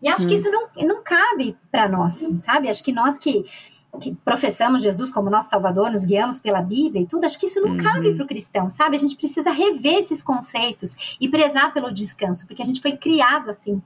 [0.01, 0.28] E acho hum.
[0.28, 2.70] que isso não, não cabe para nós, sabe?
[2.70, 3.45] Acho que nós que,
[3.99, 7.62] que professamos Jesus como nosso Salvador, nos guiamos pela Bíblia e tudo, acho que isso
[7.62, 7.78] não uhum.
[7.78, 8.95] cabe para o cristão, sabe?
[8.95, 13.49] A gente precisa rever esses conceitos e prezar pelo descanso, porque a gente foi criado
[13.49, 13.82] assim.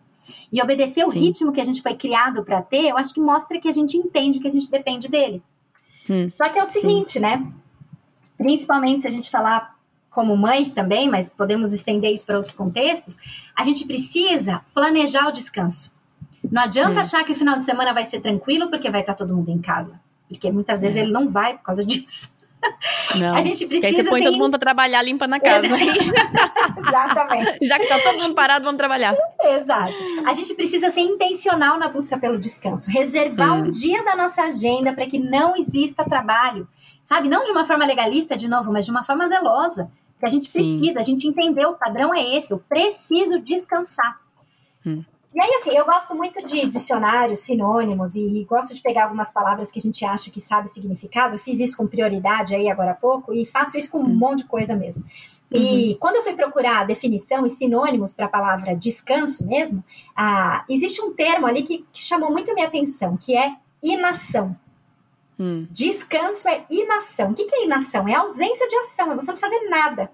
[0.51, 1.07] E obedecer Sim.
[1.07, 3.71] o ritmo que a gente foi criado para ter, eu acho que mostra que a
[3.71, 5.41] gente entende que a gente depende dele.
[6.09, 6.81] Hum, Só que é o sim.
[6.81, 7.45] seguinte, né?
[8.37, 9.77] Principalmente se a gente falar
[10.11, 13.17] como mães também, mas podemos estender isso para outros contextos,
[13.55, 15.91] a gente precisa planejar o descanso.
[16.51, 16.99] Não adianta hum.
[16.99, 19.59] achar que o final de semana vai ser tranquilo porque vai estar todo mundo em
[19.59, 19.99] casa.
[20.27, 21.01] Porque muitas vezes é.
[21.01, 22.33] ele não vai por causa disso.
[23.15, 23.35] Não.
[23.35, 23.87] A gente precisa.
[23.87, 25.67] aí você põe todo mundo para trabalhar limpando a casa.
[26.77, 27.57] Exatamente.
[27.67, 29.15] Já que tá todo mundo parado, vamos trabalhar.
[29.41, 29.93] Exato.
[30.25, 32.89] A gente precisa ser intencional na busca pelo descanso.
[32.89, 33.65] Reservar hum.
[33.65, 36.67] um dia da nossa agenda para que não exista trabalho.
[37.11, 37.27] Sabe?
[37.27, 39.91] Não de uma forma legalista, de novo, mas de uma forma zelosa.
[40.17, 40.59] Que a gente Sim.
[40.59, 44.17] precisa, a gente entendeu, o padrão é esse, eu preciso descansar.
[44.85, 45.03] Hum.
[45.35, 49.69] E aí, assim, eu gosto muito de dicionários, sinônimos, e gosto de pegar algumas palavras
[49.69, 51.37] que a gente acha que sabe o significado.
[51.37, 54.15] Fiz isso com prioridade aí agora há pouco, e faço isso com um hum.
[54.15, 55.03] monte de coisa mesmo.
[55.51, 55.97] E uhum.
[55.99, 59.83] quando eu fui procurar definição e sinônimos para a palavra descanso mesmo,
[60.15, 63.51] ah, existe um termo ali que, que, chamou muito a minha atenção, que é
[63.83, 64.55] inação.
[65.41, 65.65] Hum.
[65.71, 67.31] Descanso é inação.
[67.31, 68.07] O que, é inação?
[68.07, 70.11] É ausência de ação, é você não fazer nada.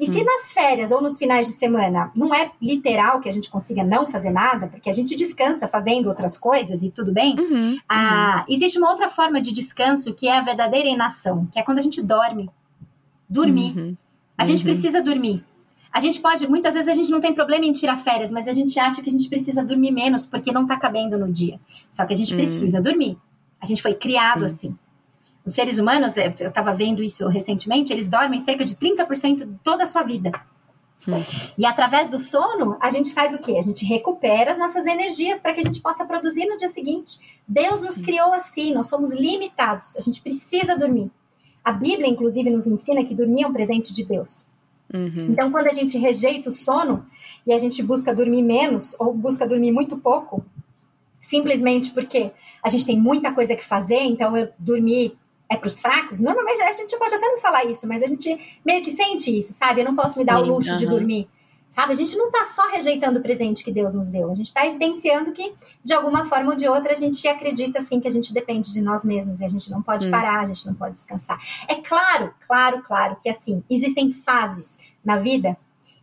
[0.00, 0.12] E hum.
[0.12, 3.84] se nas férias ou nos finais de semana não é literal que a gente consiga
[3.84, 8.44] não fazer nada, porque a gente descansa fazendo outras coisas e tudo bem, uhum, ah,
[8.46, 8.54] uhum.
[8.54, 11.82] existe uma outra forma de descanso que é a verdadeira inação, que é quando a
[11.82, 12.50] gente dorme.
[13.28, 13.76] Dormir.
[13.76, 13.96] Uhum,
[14.36, 14.72] a gente uhum.
[14.72, 15.44] precisa dormir.
[15.92, 18.52] A gente pode, muitas vezes a gente não tem problema em tirar férias, mas a
[18.52, 21.58] gente acha que a gente precisa dormir menos porque não tá cabendo no dia.
[21.90, 22.36] Só que a gente hum.
[22.36, 23.16] precisa dormir.
[23.60, 24.54] A gente foi criado Sim.
[24.54, 24.78] assim.
[25.44, 29.84] Os seres humanos, eu estava vendo isso recentemente, eles dormem cerca de 30% de toda
[29.84, 30.32] a sua vida.
[31.08, 31.22] Hum.
[31.56, 33.56] E através do sono, a gente faz o quê?
[33.56, 37.40] A gente recupera as nossas energias para que a gente possa produzir no dia seguinte.
[37.46, 38.02] Deus nos Sim.
[38.02, 41.10] criou assim, nós somos limitados, a gente precisa dormir.
[41.64, 44.46] A Bíblia, inclusive, nos ensina que dormir é um presente de Deus.
[44.92, 45.12] Uhum.
[45.30, 47.04] Então, quando a gente rejeita o sono
[47.46, 50.44] e a gente busca dormir menos ou busca dormir muito pouco,
[51.26, 52.30] simplesmente porque
[52.62, 55.18] a gente tem muita coisa que fazer, então eu dormir
[55.48, 58.60] é para os fracos, normalmente a gente pode até não falar isso, mas a gente
[58.64, 59.80] meio que sente isso, sabe?
[59.80, 60.76] Eu não posso me dar o luxo uhum.
[60.76, 61.28] de dormir.
[61.68, 61.92] Sabe?
[61.92, 64.64] A gente não está só rejeitando o presente que Deus nos deu, a gente está
[64.64, 65.52] evidenciando que,
[65.84, 68.80] de alguma forma ou de outra, a gente acredita assim que a gente depende de
[68.80, 70.10] nós mesmos e a gente não pode hum.
[70.10, 71.38] parar, a gente não pode descansar.
[71.68, 75.56] É claro, claro, claro que assim, existem fases na vida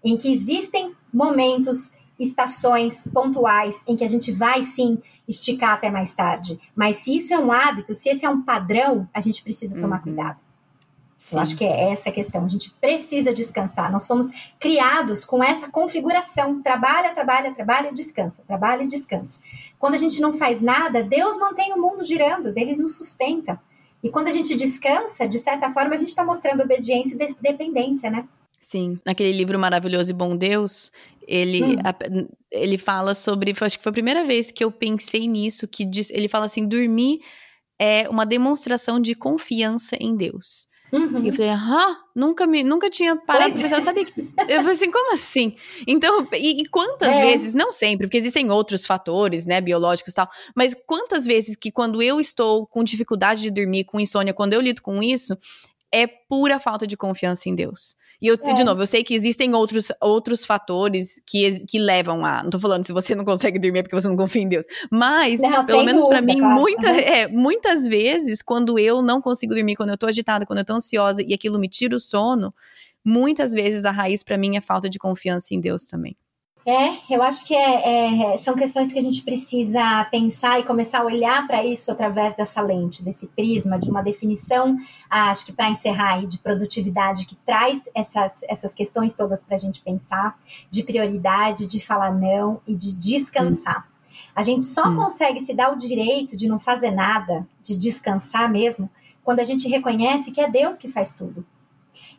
[0.04, 1.94] em que existem momentos
[2.24, 4.98] estações pontuais em que a gente vai sim
[5.28, 6.60] esticar até mais tarde.
[6.76, 9.98] Mas se isso é um hábito, se esse é um padrão, a gente precisa tomar
[9.98, 10.04] uhum.
[10.04, 10.40] cuidado.
[11.18, 11.36] Sim.
[11.36, 12.44] Eu acho que é essa a questão.
[12.44, 13.90] A gente precisa descansar.
[13.90, 19.40] Nós fomos criados com essa configuração: trabalha, trabalha, trabalha, descansa, trabalha e descansa.
[19.80, 23.60] Quando a gente não faz nada, Deus mantém o mundo girando, Deus nos sustenta.
[24.04, 28.10] E quando a gente descansa, de certa forma, a gente está mostrando obediência e dependência,
[28.10, 28.28] né?
[28.64, 30.90] Sim, naquele livro maravilhoso e Bom Deus,
[31.28, 31.76] ele, hum.
[31.84, 31.94] a,
[32.50, 33.54] ele fala sobre.
[33.60, 36.66] Acho que foi a primeira vez que eu pensei nisso, que diz, ele fala assim:
[36.66, 37.20] dormir
[37.78, 40.68] é uma demonstração de confiança em Deus.
[40.94, 41.26] Uhum.
[41.26, 44.06] E eu falei, ah, nunca, me, nunca tinha parado de pensar, sabe?
[44.48, 45.56] Eu falei assim, como assim?
[45.88, 47.22] Então, e, e quantas é.
[47.22, 51.72] vezes, não sempre, porque existem outros fatores, né, biológicos e tal, mas quantas vezes que
[51.72, 55.36] quando eu estou com dificuldade de dormir, com insônia, quando eu lido com isso,
[55.94, 57.96] é pura falta de confiança em Deus.
[58.20, 58.54] E eu, é.
[58.54, 62.42] de novo, eu sei que existem outros, outros fatores que, que levam a.
[62.42, 64.66] Não tô falando se você não consegue dormir é porque você não confia em Deus.
[64.92, 66.98] Mas, não, pelo menos para mim, muita, uhum.
[66.98, 70.74] é, muitas vezes, quando eu não consigo dormir, quando eu tô agitada, quando eu tô
[70.74, 72.52] ansiosa e aquilo me tira o sono,
[73.06, 76.18] muitas vezes a raiz para mim é falta de confiança em Deus também.
[76.66, 81.02] É, eu acho que é, é, são questões que a gente precisa pensar e começar
[81.02, 84.78] a olhar para isso através dessa lente, desse prisma, de uma definição,
[85.10, 89.60] acho que para encerrar aí, de produtividade, que traz essas, essas questões todas para a
[89.60, 90.40] gente pensar,
[90.70, 93.86] de prioridade, de falar não e de descansar.
[93.86, 93.94] Hum.
[94.34, 94.96] A gente só hum.
[94.96, 98.90] consegue se dar o direito de não fazer nada, de descansar mesmo,
[99.22, 101.46] quando a gente reconhece que é Deus que faz tudo.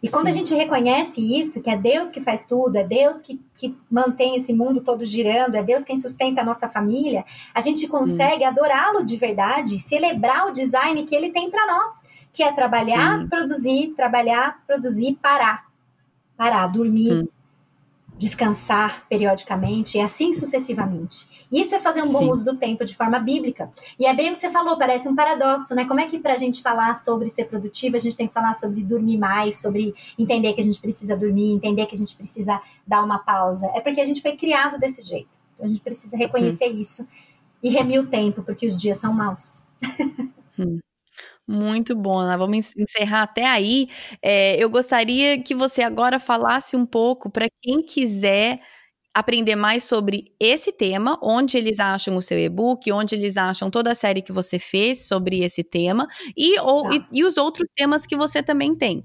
[0.05, 0.29] E quando Sim.
[0.29, 4.37] a gente reconhece isso, que é Deus que faz tudo, é Deus que, que mantém
[4.37, 7.25] esse mundo todo girando, é Deus quem sustenta a nossa família,
[7.55, 8.49] a gente consegue hum.
[8.49, 13.29] adorá-lo de verdade, celebrar o design que ele tem para nós, que é trabalhar, Sim.
[13.29, 15.65] produzir, trabalhar, produzir, parar.
[16.37, 17.29] Parar, dormir, hum
[18.19, 21.47] descansar periodicamente e assim sucessivamente.
[21.51, 22.31] Isso é fazer um bom Sim.
[22.31, 23.71] uso do tempo de forma bíblica.
[23.99, 25.85] E é bem o que você falou, parece um paradoxo, né?
[25.85, 28.55] Como é que para a gente falar sobre ser produtivo, a gente tem que falar
[28.55, 32.61] sobre dormir mais, sobre entender que a gente precisa dormir, entender que a gente precisa
[32.87, 33.71] dar uma pausa?
[33.75, 35.39] É porque a gente foi criado desse jeito.
[35.55, 36.81] Então a gente precisa reconhecer hum.
[36.81, 37.07] isso
[37.63, 39.65] e remir o tempo, porque os dias são maus.
[40.59, 40.79] hum.
[41.47, 42.39] Muito bom, Ana.
[42.39, 43.89] Vamos encerrar até aí.
[44.23, 48.59] É, eu gostaria que você agora falasse um pouco para quem quiser
[49.15, 53.93] aprender mais sobre esse tema, onde eles acham o seu e-book, onde eles acham toda
[53.93, 56.97] a série que você fez sobre esse tema e, ou, tá.
[57.13, 59.05] e, e os outros temas que você também tem.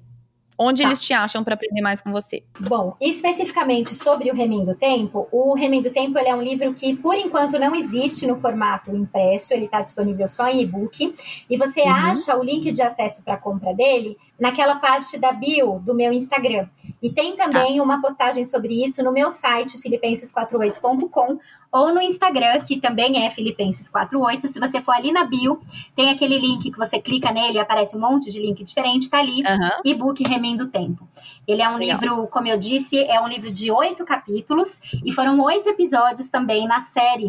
[0.62, 0.90] Onde tá.
[0.90, 2.44] eles te acham para aprender mais com você?
[2.60, 7.16] Bom, especificamente sobre o Remendo Tempo, o Remendo Tempo ele é um livro que, por
[7.16, 11.16] enquanto, não existe no formato impresso, ele está disponível só em e-book.
[11.50, 11.94] E você uhum.
[11.94, 16.68] acha o link de acesso para compra dele naquela parte da bio do meu Instagram.
[17.02, 17.84] E tem também tá.
[17.84, 21.40] uma postagem sobre isso no meu site, filipenses48.com,
[21.72, 24.48] ou no Instagram, que também é Filipenses48.
[24.48, 25.60] Se você for ali na bio,
[25.96, 29.44] tem aquele link que você clica nele, aparece um monte de link diferente, tá ali,
[29.44, 29.82] uhum.
[29.86, 31.08] e-book Remendo Tempo.
[31.48, 32.00] Ele é um Legal.
[32.00, 36.68] livro, como eu disse, é um livro de oito capítulos, e foram oito episódios também
[36.68, 37.28] na série.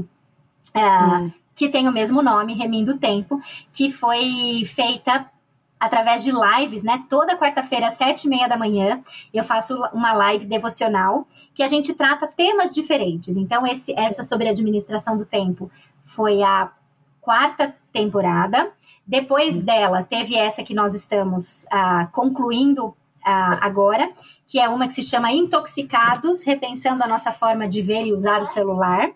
[0.74, 3.40] Uh, Que tem o mesmo nome, Remindo Tempo,
[3.72, 5.30] que foi feita
[5.80, 7.02] através de lives, né?
[7.08, 9.00] Toda quarta-feira, às sete e meia da manhã,
[9.32, 13.38] eu faço uma live devocional que a gente trata temas diferentes.
[13.38, 15.70] Então, esse, essa sobre administração do tempo
[16.04, 16.70] foi a
[17.20, 18.70] quarta temporada.
[19.06, 19.62] Depois uhum.
[19.62, 24.10] dela, teve essa que nós estamos ah, concluindo ah, agora,
[24.46, 28.40] que é uma que se chama Intoxicados, repensando a nossa forma de ver e usar
[28.40, 29.10] o celular.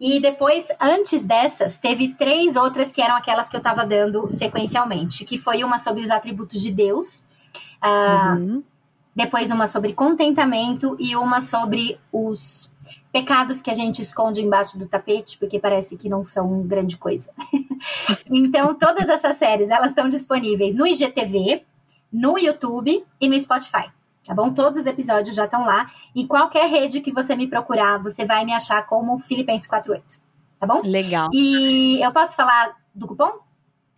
[0.00, 5.26] E depois, antes dessas, teve três outras que eram aquelas que eu estava dando sequencialmente,
[5.26, 7.22] que foi uma sobre os atributos de Deus,
[7.84, 8.62] uh, uhum.
[9.14, 12.72] depois uma sobre contentamento e uma sobre os
[13.12, 17.30] pecados que a gente esconde embaixo do tapete, porque parece que não são grande coisa.
[18.30, 21.62] então, todas essas séries, elas estão disponíveis no IGTV,
[22.10, 23.90] no YouTube e no Spotify
[24.24, 24.52] tá bom?
[24.52, 25.90] Todos os episódios já estão lá.
[26.14, 30.20] Em qualquer rede que você me procurar, você vai me achar como Filipenses 48,
[30.58, 30.80] tá bom?
[30.84, 31.28] Legal.
[31.32, 33.40] E eu posso falar do cupom?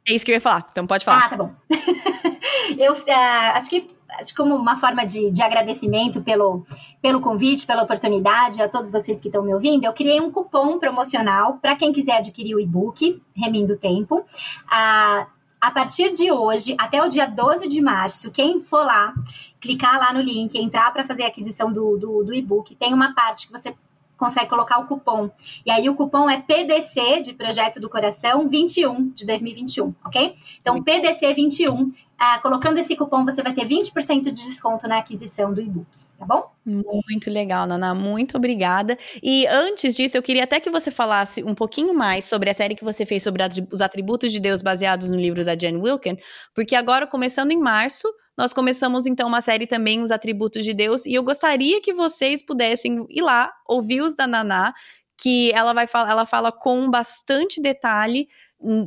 [0.08, 1.26] É isso que eu ia falar, então pode falar.
[1.26, 1.52] Ah, tá bom.
[2.78, 6.64] eu uh, acho que acho como uma forma de, de agradecimento pelo,
[7.00, 10.78] pelo convite, pela oportunidade, a todos vocês que estão me ouvindo, eu criei um cupom
[10.78, 14.18] promocional para quem quiser adquirir o e-book Remindo Tempo.
[14.18, 15.26] Uh,
[15.62, 19.14] a partir de hoje, até o dia 12 de março, quem for lá,
[19.60, 23.14] clicar lá no link, entrar para fazer a aquisição do, do, do e-book, tem uma
[23.14, 23.72] parte que você
[24.16, 25.30] consegue colocar o cupom.
[25.64, 30.34] E aí o cupom é PDC de Projeto do Coração 21 de 2021, ok?
[30.60, 31.92] Então, PDC 21
[32.24, 36.24] ah, colocando esse cupom, você vai ter 20% de desconto na aquisição do e-book, tá
[36.24, 36.52] bom?
[36.64, 37.96] Muito legal, Nana.
[37.96, 38.96] Muito obrigada.
[39.20, 42.76] E antes disso, eu queria até que você falasse um pouquinho mais sobre a série
[42.76, 43.42] que você fez sobre
[43.72, 46.16] os atributos de Deus baseados no livro da Jen Wilken,
[46.54, 48.06] porque agora, começando em março,
[48.38, 52.40] nós começamos então uma série também, Os Atributos de Deus, e eu gostaria que vocês
[52.40, 54.72] pudessem ir lá, ouvir os da Naná,
[55.20, 58.26] que ela vai falar, ela fala com bastante detalhe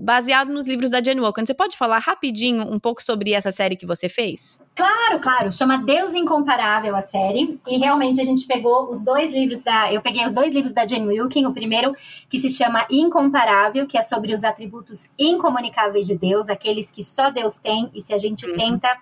[0.02, 1.46] baseado nos livros da Jane Wilkin.
[1.46, 4.60] Você pode falar rapidinho um pouco sobre essa série que você fez?
[4.74, 5.52] Claro, claro.
[5.52, 7.60] Chama Deus Incomparável a série.
[7.68, 9.92] E realmente a gente pegou os dois livros da.
[9.92, 11.46] Eu peguei os dois livros da Jane Wilkin.
[11.46, 11.94] O primeiro,
[12.30, 17.30] que se chama Incomparável, que é sobre os atributos incomunicáveis de Deus, aqueles que só
[17.30, 18.56] Deus tem, e se a gente uhum.
[18.56, 18.98] tenta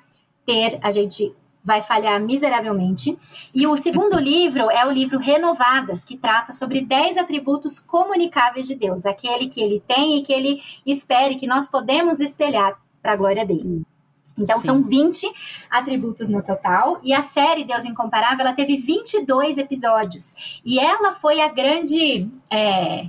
[0.45, 1.33] ter, a gente
[1.63, 3.17] vai falhar miseravelmente.
[3.53, 8.75] E o segundo livro é o livro Renovadas, que trata sobre 10 atributos comunicáveis de
[8.75, 13.15] Deus, aquele que ele tem e que ele espere que nós podemos espelhar para a
[13.15, 13.83] glória dele.
[14.37, 14.65] Então, Sim.
[14.65, 15.31] são 20
[15.69, 16.99] atributos no total.
[17.03, 20.61] E a série Deus Incomparável, ela teve 22 episódios.
[20.65, 22.27] E ela foi a grande...
[22.49, 23.07] É,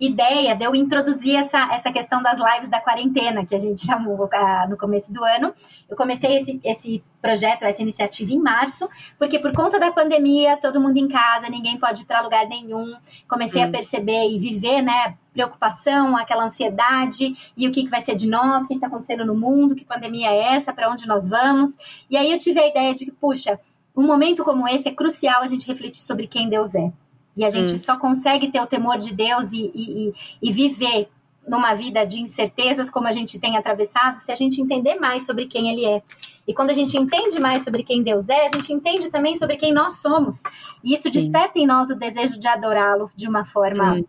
[0.00, 4.24] ideia de eu introduzir essa, essa questão das lives da quarentena, que a gente chamou
[4.24, 5.52] uh, no começo do ano.
[5.88, 8.88] Eu comecei esse, esse projeto, essa iniciativa em março,
[9.18, 12.96] porque por conta da pandemia, todo mundo em casa, ninguém pode ir para lugar nenhum.
[13.28, 13.66] Comecei hum.
[13.66, 18.26] a perceber e viver, né, preocupação, aquela ansiedade, e o que, que vai ser de
[18.26, 21.76] nós, o que está acontecendo no mundo, que pandemia é essa, para onde nós vamos.
[22.08, 23.60] E aí eu tive a ideia de que, puxa,
[23.94, 26.90] um momento como esse é crucial a gente refletir sobre quem Deus é.
[27.36, 27.76] E a gente hum.
[27.76, 31.08] só consegue ter o temor de Deus e, e, e viver
[31.46, 35.46] numa vida de incertezas como a gente tem atravessado, se a gente entender mais sobre
[35.46, 36.02] quem Ele é.
[36.46, 39.56] E quando a gente entende mais sobre quem Deus é, a gente entende também sobre
[39.56, 40.42] quem nós somos.
[40.82, 41.10] E isso Sim.
[41.10, 44.02] desperta em nós o desejo de adorá-lo de uma forma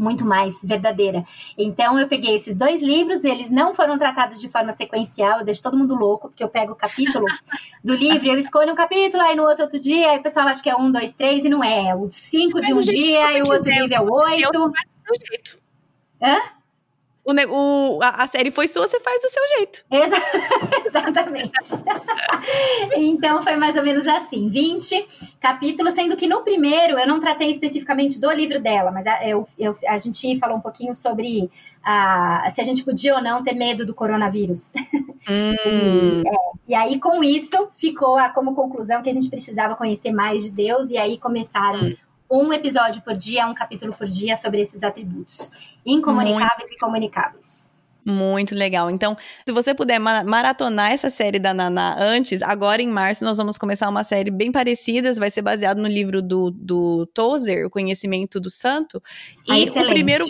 [0.00, 1.24] muito mais verdadeira.
[1.56, 5.62] Então eu peguei esses dois livros, eles não foram tratados de forma sequencial, eu deixo
[5.62, 7.26] todo mundo louco, porque eu pego o capítulo
[7.84, 10.62] do livro, eu escolho um capítulo, aí no outro outro dia, aí o pessoal acha
[10.62, 11.88] que é um, dois, três, e não é.
[11.88, 14.72] É o cinco de um dia, e o outro livro é o oito.
[16.22, 16.59] Hã?
[17.30, 19.84] O, o, a, a, série foi sua, você faz do seu jeito.
[19.90, 20.16] Exa
[20.86, 21.52] exatamente.
[22.96, 27.50] então foi mais ou menos assim: 20 capítulos, sendo que no primeiro eu não tratei
[27.50, 31.50] especificamente do livro dela, mas a, eu, eu, a gente falou um pouquinho sobre
[31.82, 34.74] a, se a gente podia ou não ter medo do coronavírus.
[35.28, 35.54] Hum.
[35.66, 40.12] e, é, e, aí, com isso, ficou a, como conclusão que a gente precisava conhecer
[40.12, 41.80] mais de Deus, e aí começaram.
[41.80, 41.94] Hum
[42.30, 45.50] um episódio por dia, um capítulo por dia sobre esses atributos
[45.84, 46.74] incomunicáveis Muito.
[46.74, 47.72] e comunicáveis.
[48.04, 48.90] Muito legal.
[48.90, 49.16] Então,
[49.46, 53.88] se você puder maratonar essa série da Naná antes, agora em março nós vamos começar
[53.88, 58.50] uma série bem parecida, vai ser baseado no livro do, do Tozer, O Conhecimento do
[58.50, 59.02] Santo.
[59.48, 59.88] Ah, e excelente.
[59.88, 60.24] o primeiro.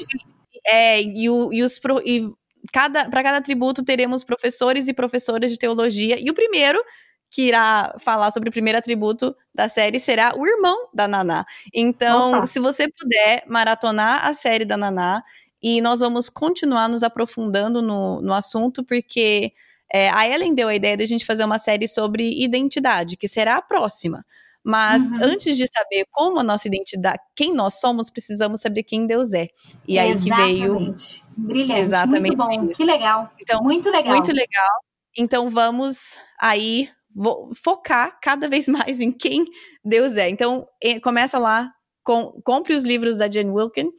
[0.66, 1.80] É, e, o, e os.
[2.05, 2.28] E
[2.72, 6.16] cada, para cada tributo teremos professores e professoras de teologia.
[6.18, 6.82] E o primeiro
[7.31, 11.45] que irá falar sobre o primeiro atributo da série será o irmão da Naná.
[11.72, 12.47] Então, Opa.
[12.47, 15.22] se você puder maratonar a série da Naná,
[15.62, 19.53] e nós vamos continuar nos aprofundando no, no assunto, porque
[19.93, 23.28] é, a Ellen deu a ideia de a gente fazer uma série sobre identidade, que
[23.28, 24.24] será a próxima.
[24.62, 25.20] Mas uhum.
[25.22, 29.49] antes de saber como a nossa identidade, quem nós somos, precisamos saber quem Deus é.
[29.87, 30.55] E aí Exatamente.
[30.55, 30.95] que veio.
[31.37, 31.81] Brilhante.
[31.81, 32.37] Exatamente.
[32.37, 32.64] Muito bom.
[32.64, 32.72] Isso.
[32.74, 33.31] Que legal.
[33.41, 34.14] Então, muito legal.
[34.14, 34.70] Muito legal.
[35.16, 36.89] Então vamos aí
[37.62, 39.44] focar cada vez mais em quem
[39.84, 40.28] Deus é.
[40.28, 40.66] Então,
[41.02, 41.70] começa lá,
[42.02, 43.90] com, compre os livros da Jane Wilkin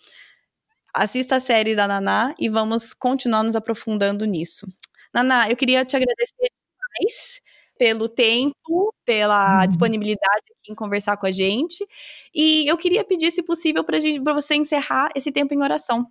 [0.93, 4.67] assista a série da Naná e vamos continuar nos aprofundando nisso.
[5.13, 7.41] Naná, eu queria te agradecer demais
[7.77, 9.67] pelo tempo, pela uhum.
[9.67, 11.85] disponibilidade aqui em conversar com a gente.
[12.33, 16.05] E eu queria pedir, se possível, para você encerrar esse tempo em oração.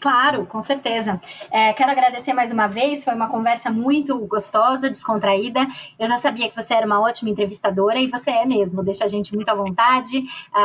[0.00, 1.20] Claro, com certeza.
[1.50, 5.66] É, quero agradecer mais uma vez, foi uma conversa muito gostosa, descontraída.
[5.98, 9.08] Eu já sabia que você era uma ótima entrevistadora e você é mesmo, deixa a
[9.08, 10.24] gente muito à vontade.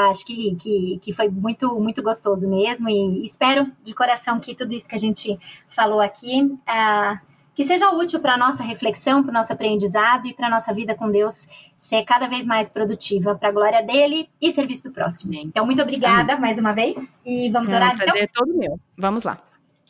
[0.09, 4.73] Acho que, que, que foi muito, muito gostoso mesmo e espero de coração que tudo
[4.73, 6.41] isso que a gente falou aqui.
[6.41, 10.49] Uh, que seja útil para a nossa reflexão, para o nosso aprendizado e para a
[10.51, 14.83] nossa vida com Deus ser cada vez mais produtiva para a glória dele e serviço
[14.83, 15.33] do próximo.
[15.33, 16.41] Então, muito obrigada Amém.
[16.41, 17.93] mais uma vez e vamos orar.
[17.93, 18.45] É um prazer então?
[18.45, 18.79] todo meu.
[18.95, 19.39] Vamos lá.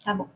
[0.02, 0.30] Tá bom.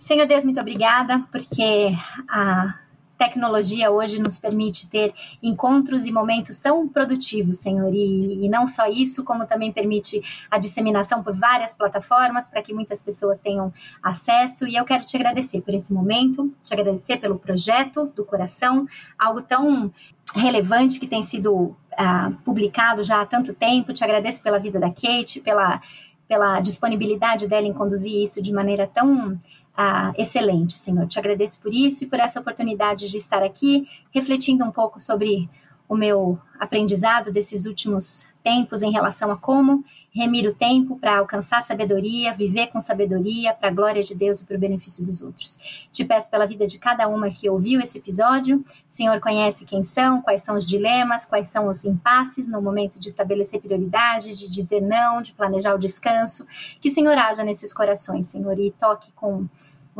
[0.00, 1.92] Senhor Deus, muito obrigada, porque
[2.26, 2.74] a
[3.20, 5.12] tecnologia hoje nos permite ter
[5.42, 10.56] encontros e momentos tão produtivos, Senhor, e, e não só isso, como também permite a
[10.56, 13.70] disseminação por várias plataformas para que muitas pessoas tenham
[14.02, 14.66] acesso.
[14.66, 18.86] E eu quero te agradecer por esse momento, te agradecer pelo projeto do coração,
[19.18, 19.92] algo tão
[20.34, 23.92] relevante que tem sido uh, publicado já há tanto tempo.
[23.92, 25.78] Te agradeço pela vida da Kate, pela,
[26.26, 29.38] pela disponibilidade dela em conduzir isso de maneira tão
[29.82, 31.06] ah, excelente, Senhor.
[31.06, 35.48] Te agradeço por isso e por essa oportunidade de estar aqui refletindo um pouco sobre
[35.88, 41.62] o meu aprendizado desses últimos tempos em relação a como remir o tempo para alcançar
[41.62, 45.86] sabedoria, viver com sabedoria, para a glória de Deus e para o benefício dos outros.
[45.90, 48.58] Te peço pela vida de cada uma que ouviu esse episódio.
[48.58, 52.98] O Senhor conhece quem são, quais são os dilemas, quais são os impasses no momento
[52.98, 56.46] de estabelecer prioridades, de dizer não, de planejar o descanso.
[56.80, 59.48] Que o Senhor haja nesses corações, Senhor, e toque com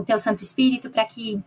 [0.01, 1.43] o teu Santo Espírito para que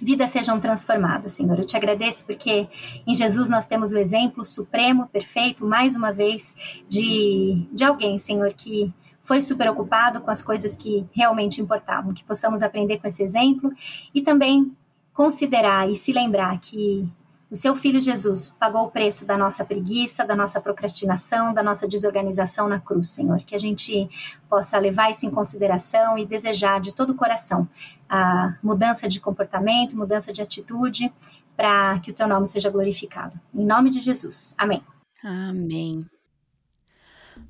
[0.00, 1.58] vidas sejam transformadas, Senhor.
[1.58, 2.68] Eu te agradeço porque
[3.06, 8.52] em Jesus nós temos o exemplo supremo, perfeito, mais uma vez, de, de alguém, Senhor,
[8.54, 12.14] que foi super ocupado com as coisas que realmente importavam.
[12.14, 13.72] Que possamos aprender com esse exemplo
[14.14, 14.74] e também
[15.12, 17.06] considerar e se lembrar que
[17.50, 21.88] o seu filho Jesus pagou o preço da nossa preguiça, da nossa procrastinação, da nossa
[21.88, 23.38] desorganização na cruz, Senhor.
[23.38, 24.08] Que a gente
[24.48, 27.68] possa levar isso em consideração e desejar de todo o coração
[28.08, 31.12] a mudança de comportamento, mudança de atitude,
[31.56, 33.38] para que o teu nome seja glorificado.
[33.54, 34.54] Em nome de Jesus.
[34.56, 34.82] Amém.
[35.22, 36.06] Amém.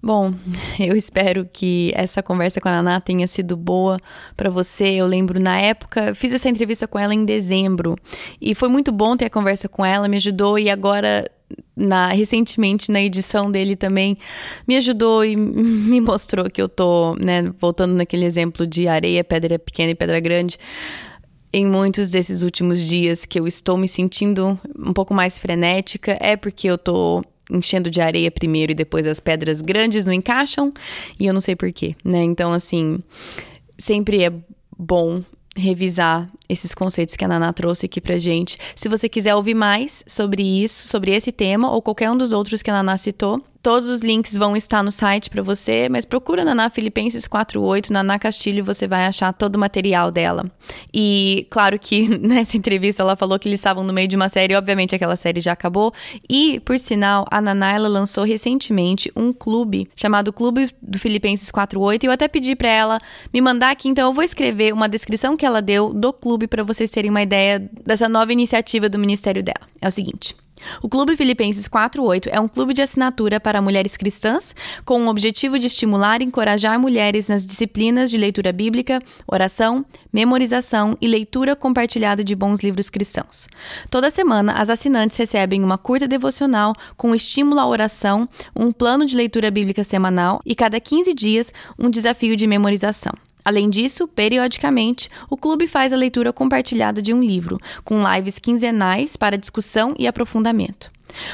[0.02, 0.32] Bom,
[0.80, 3.98] eu espero que essa conversa com a Naná tenha sido boa
[4.34, 4.88] para você.
[4.92, 7.96] Eu lembro na época, fiz essa entrevista com ela em dezembro
[8.40, 11.30] e foi muito bom ter a conversa com ela, me ajudou e agora
[11.76, 14.16] na recentemente na edição dele também
[14.66, 19.58] me ajudou e me mostrou que eu tô, né, voltando naquele exemplo de areia, pedra
[19.58, 20.58] pequena e pedra grande.
[21.52, 26.36] Em muitos desses últimos dias que eu estou me sentindo um pouco mais frenética, é
[26.36, 30.72] porque eu tô enchendo de areia primeiro e depois as pedras grandes não encaixam
[31.18, 32.22] e eu não sei porquê, né?
[32.22, 33.00] Então, assim,
[33.78, 34.32] sempre é
[34.78, 35.22] bom
[35.56, 38.56] revisar esses conceitos que a Naná trouxe aqui pra gente.
[38.74, 42.62] Se você quiser ouvir mais sobre isso, sobre esse tema ou qualquer um dos outros
[42.62, 46.44] que a Naná citou, todos os links vão estar no site para você, mas procura
[46.44, 50.44] Naná Filipenses 48, Naná Castilho, você vai achar todo o material dela.
[50.92, 54.54] E claro que nessa entrevista ela falou que eles estavam no meio de uma série,
[54.54, 55.92] obviamente aquela série já acabou.
[56.28, 62.04] E, por sinal, a Naná ela lançou recentemente um clube chamado Clube do Filipenses 48
[62.04, 62.98] e eu até pedi para ela
[63.32, 66.62] me mandar aqui, então eu vou escrever uma descrição que ela deu do clube para
[66.62, 69.68] vocês terem uma ideia dessa nova iniciativa do ministério dela.
[69.80, 70.34] É o seguinte:
[70.82, 74.54] O Clube Filipenses 48 é um clube de assinatura para mulheres cristãs
[74.84, 80.96] com o objetivo de estimular e encorajar mulheres nas disciplinas de leitura bíblica, oração, memorização
[81.00, 83.46] e leitura compartilhada de bons livros cristãos.
[83.90, 89.16] Toda semana, as assinantes recebem uma curta devocional com estímulo à oração, um plano de
[89.16, 93.12] leitura bíblica semanal e, cada 15 dias, um desafio de memorização.
[93.44, 99.16] Além disso, periodicamente, o clube faz a leitura compartilhada de um livro, com lives quinzenais
[99.16, 100.90] para discussão e aprofundamento.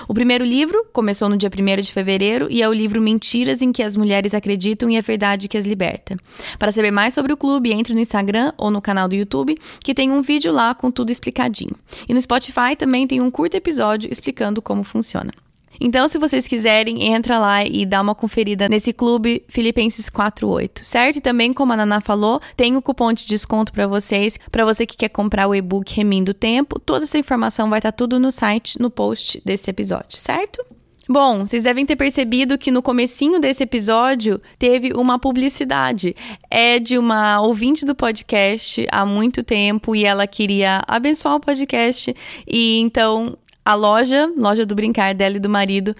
[0.08, 3.72] O primeiro livro começou no dia 1 de fevereiro e é o livro Mentiras em
[3.72, 6.16] que as mulheres acreditam e a verdade que as liberta.
[6.58, 9.94] Para saber mais sobre o clube, entre no Instagram ou no canal do YouTube, que
[9.94, 11.76] tem um vídeo lá com tudo explicadinho.
[12.08, 15.32] E no Spotify também tem um curto episódio explicando como funciona.
[15.80, 21.16] Então, se vocês quiserem, entra lá e dá uma conferida nesse clube Filipenses 48, certo?
[21.16, 24.64] E também, como a Naná falou, tem o um cupom de desconto para vocês, para
[24.64, 26.78] você que quer comprar o e-book Remindo Tempo.
[26.78, 30.64] Toda essa informação vai estar tá tudo no site, no post desse episódio, certo?
[31.08, 36.16] Bom, vocês devem ter percebido que no comecinho desse episódio teve uma publicidade.
[36.50, 42.14] É de uma ouvinte do podcast há muito tempo e ela queria abençoar o podcast
[42.44, 45.94] e então a loja, loja do brincar dela e do marido,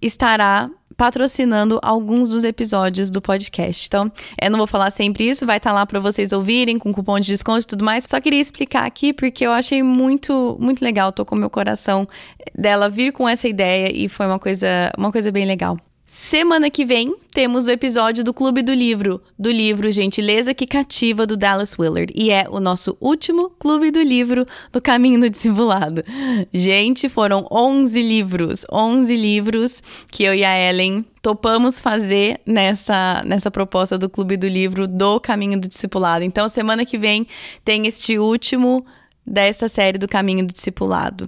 [0.00, 3.86] estará patrocinando alguns dos episódios do podcast.
[3.86, 6.92] Então, eu não vou falar sempre isso, vai estar tá lá para vocês ouvirem com
[6.92, 8.04] cupom de desconto e tudo mais.
[8.10, 12.08] Só queria explicar aqui porque eu achei muito muito legal, tocou meu coração
[12.58, 15.76] dela vir com essa ideia e foi uma coisa uma coisa bem legal.
[16.04, 21.26] Semana que vem temos o episódio do Clube do Livro, do livro Gentileza que Cativa
[21.26, 26.04] do Dallas Willard, e é o nosso último Clube do Livro do Caminho do Discipulado.
[26.52, 33.50] Gente, foram 11 livros, 11 livros que eu e a Ellen topamos fazer nessa, nessa
[33.50, 36.24] proposta do Clube do Livro do Caminho do Discipulado.
[36.24, 37.26] Então, semana que vem
[37.64, 38.84] tem este último
[39.24, 41.24] dessa série do Caminho do Discipulado.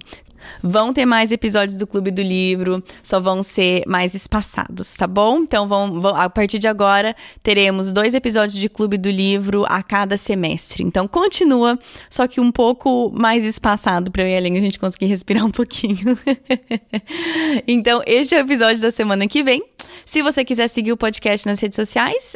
[0.61, 5.39] Vão ter mais episódios do Clube do Livro, só vão ser mais espaçados, tá bom?
[5.39, 9.81] Então, vão, vão, a partir de agora, teremos dois episódios de Clube do Livro a
[9.83, 10.83] cada semestre.
[10.83, 11.77] Então, continua,
[12.09, 15.51] só que um pouco mais espaçado para eu e a a gente conseguir respirar um
[15.51, 16.17] pouquinho.
[17.67, 19.63] então, este é o episódio da semana que vem.
[20.05, 22.35] Se você quiser seguir o podcast nas redes sociais,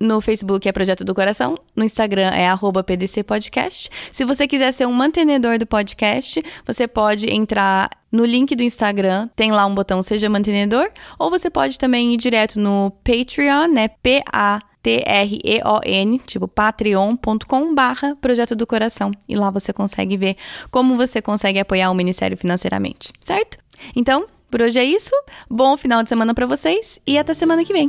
[0.00, 2.48] no Facebook é Projeto do Coração, no Instagram é
[2.82, 3.90] PDC Podcast.
[4.10, 9.28] Se você quiser ser um mantenedor do podcast, você pode entrar no link do Instagram,
[9.36, 13.88] tem lá um botão Seja Mantenedor, ou você pode também ir direto no Patreon, né?
[13.88, 19.10] P-A T-R-E-O-N, tipo patreon.com barra Projeto do Coração.
[19.28, 20.36] E lá você consegue ver
[20.70, 23.58] como você consegue apoiar o Ministério financeiramente, certo?
[23.94, 25.12] Então, por hoje é isso.
[25.50, 27.88] Bom final de semana para vocês e até semana que vem.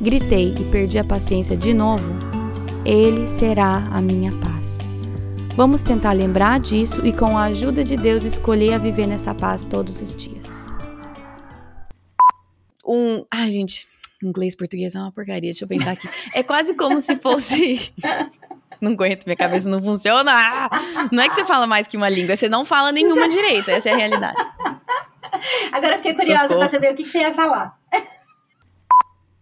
[0.00, 2.04] gritei e perdi a paciência de novo,
[2.84, 4.78] Ele será a minha paz.
[5.54, 9.64] Vamos tentar lembrar disso e, com a ajuda de Deus, escolher a viver nessa paz
[9.64, 10.66] todos os dias.
[12.86, 13.24] Um.
[13.30, 13.88] Ai, gente,
[14.22, 16.08] inglês português é uma porcaria, deixa eu pensar aqui.
[16.34, 17.92] É quase como se fosse.
[18.80, 20.68] Não aguento, minha cabeça não funciona.
[21.10, 23.88] Não é que você fala mais que uma língua, você não fala nenhuma direito, essa
[23.88, 24.36] é a realidade.
[25.72, 27.74] Agora eu fiquei curiosa para saber o que você ia falar.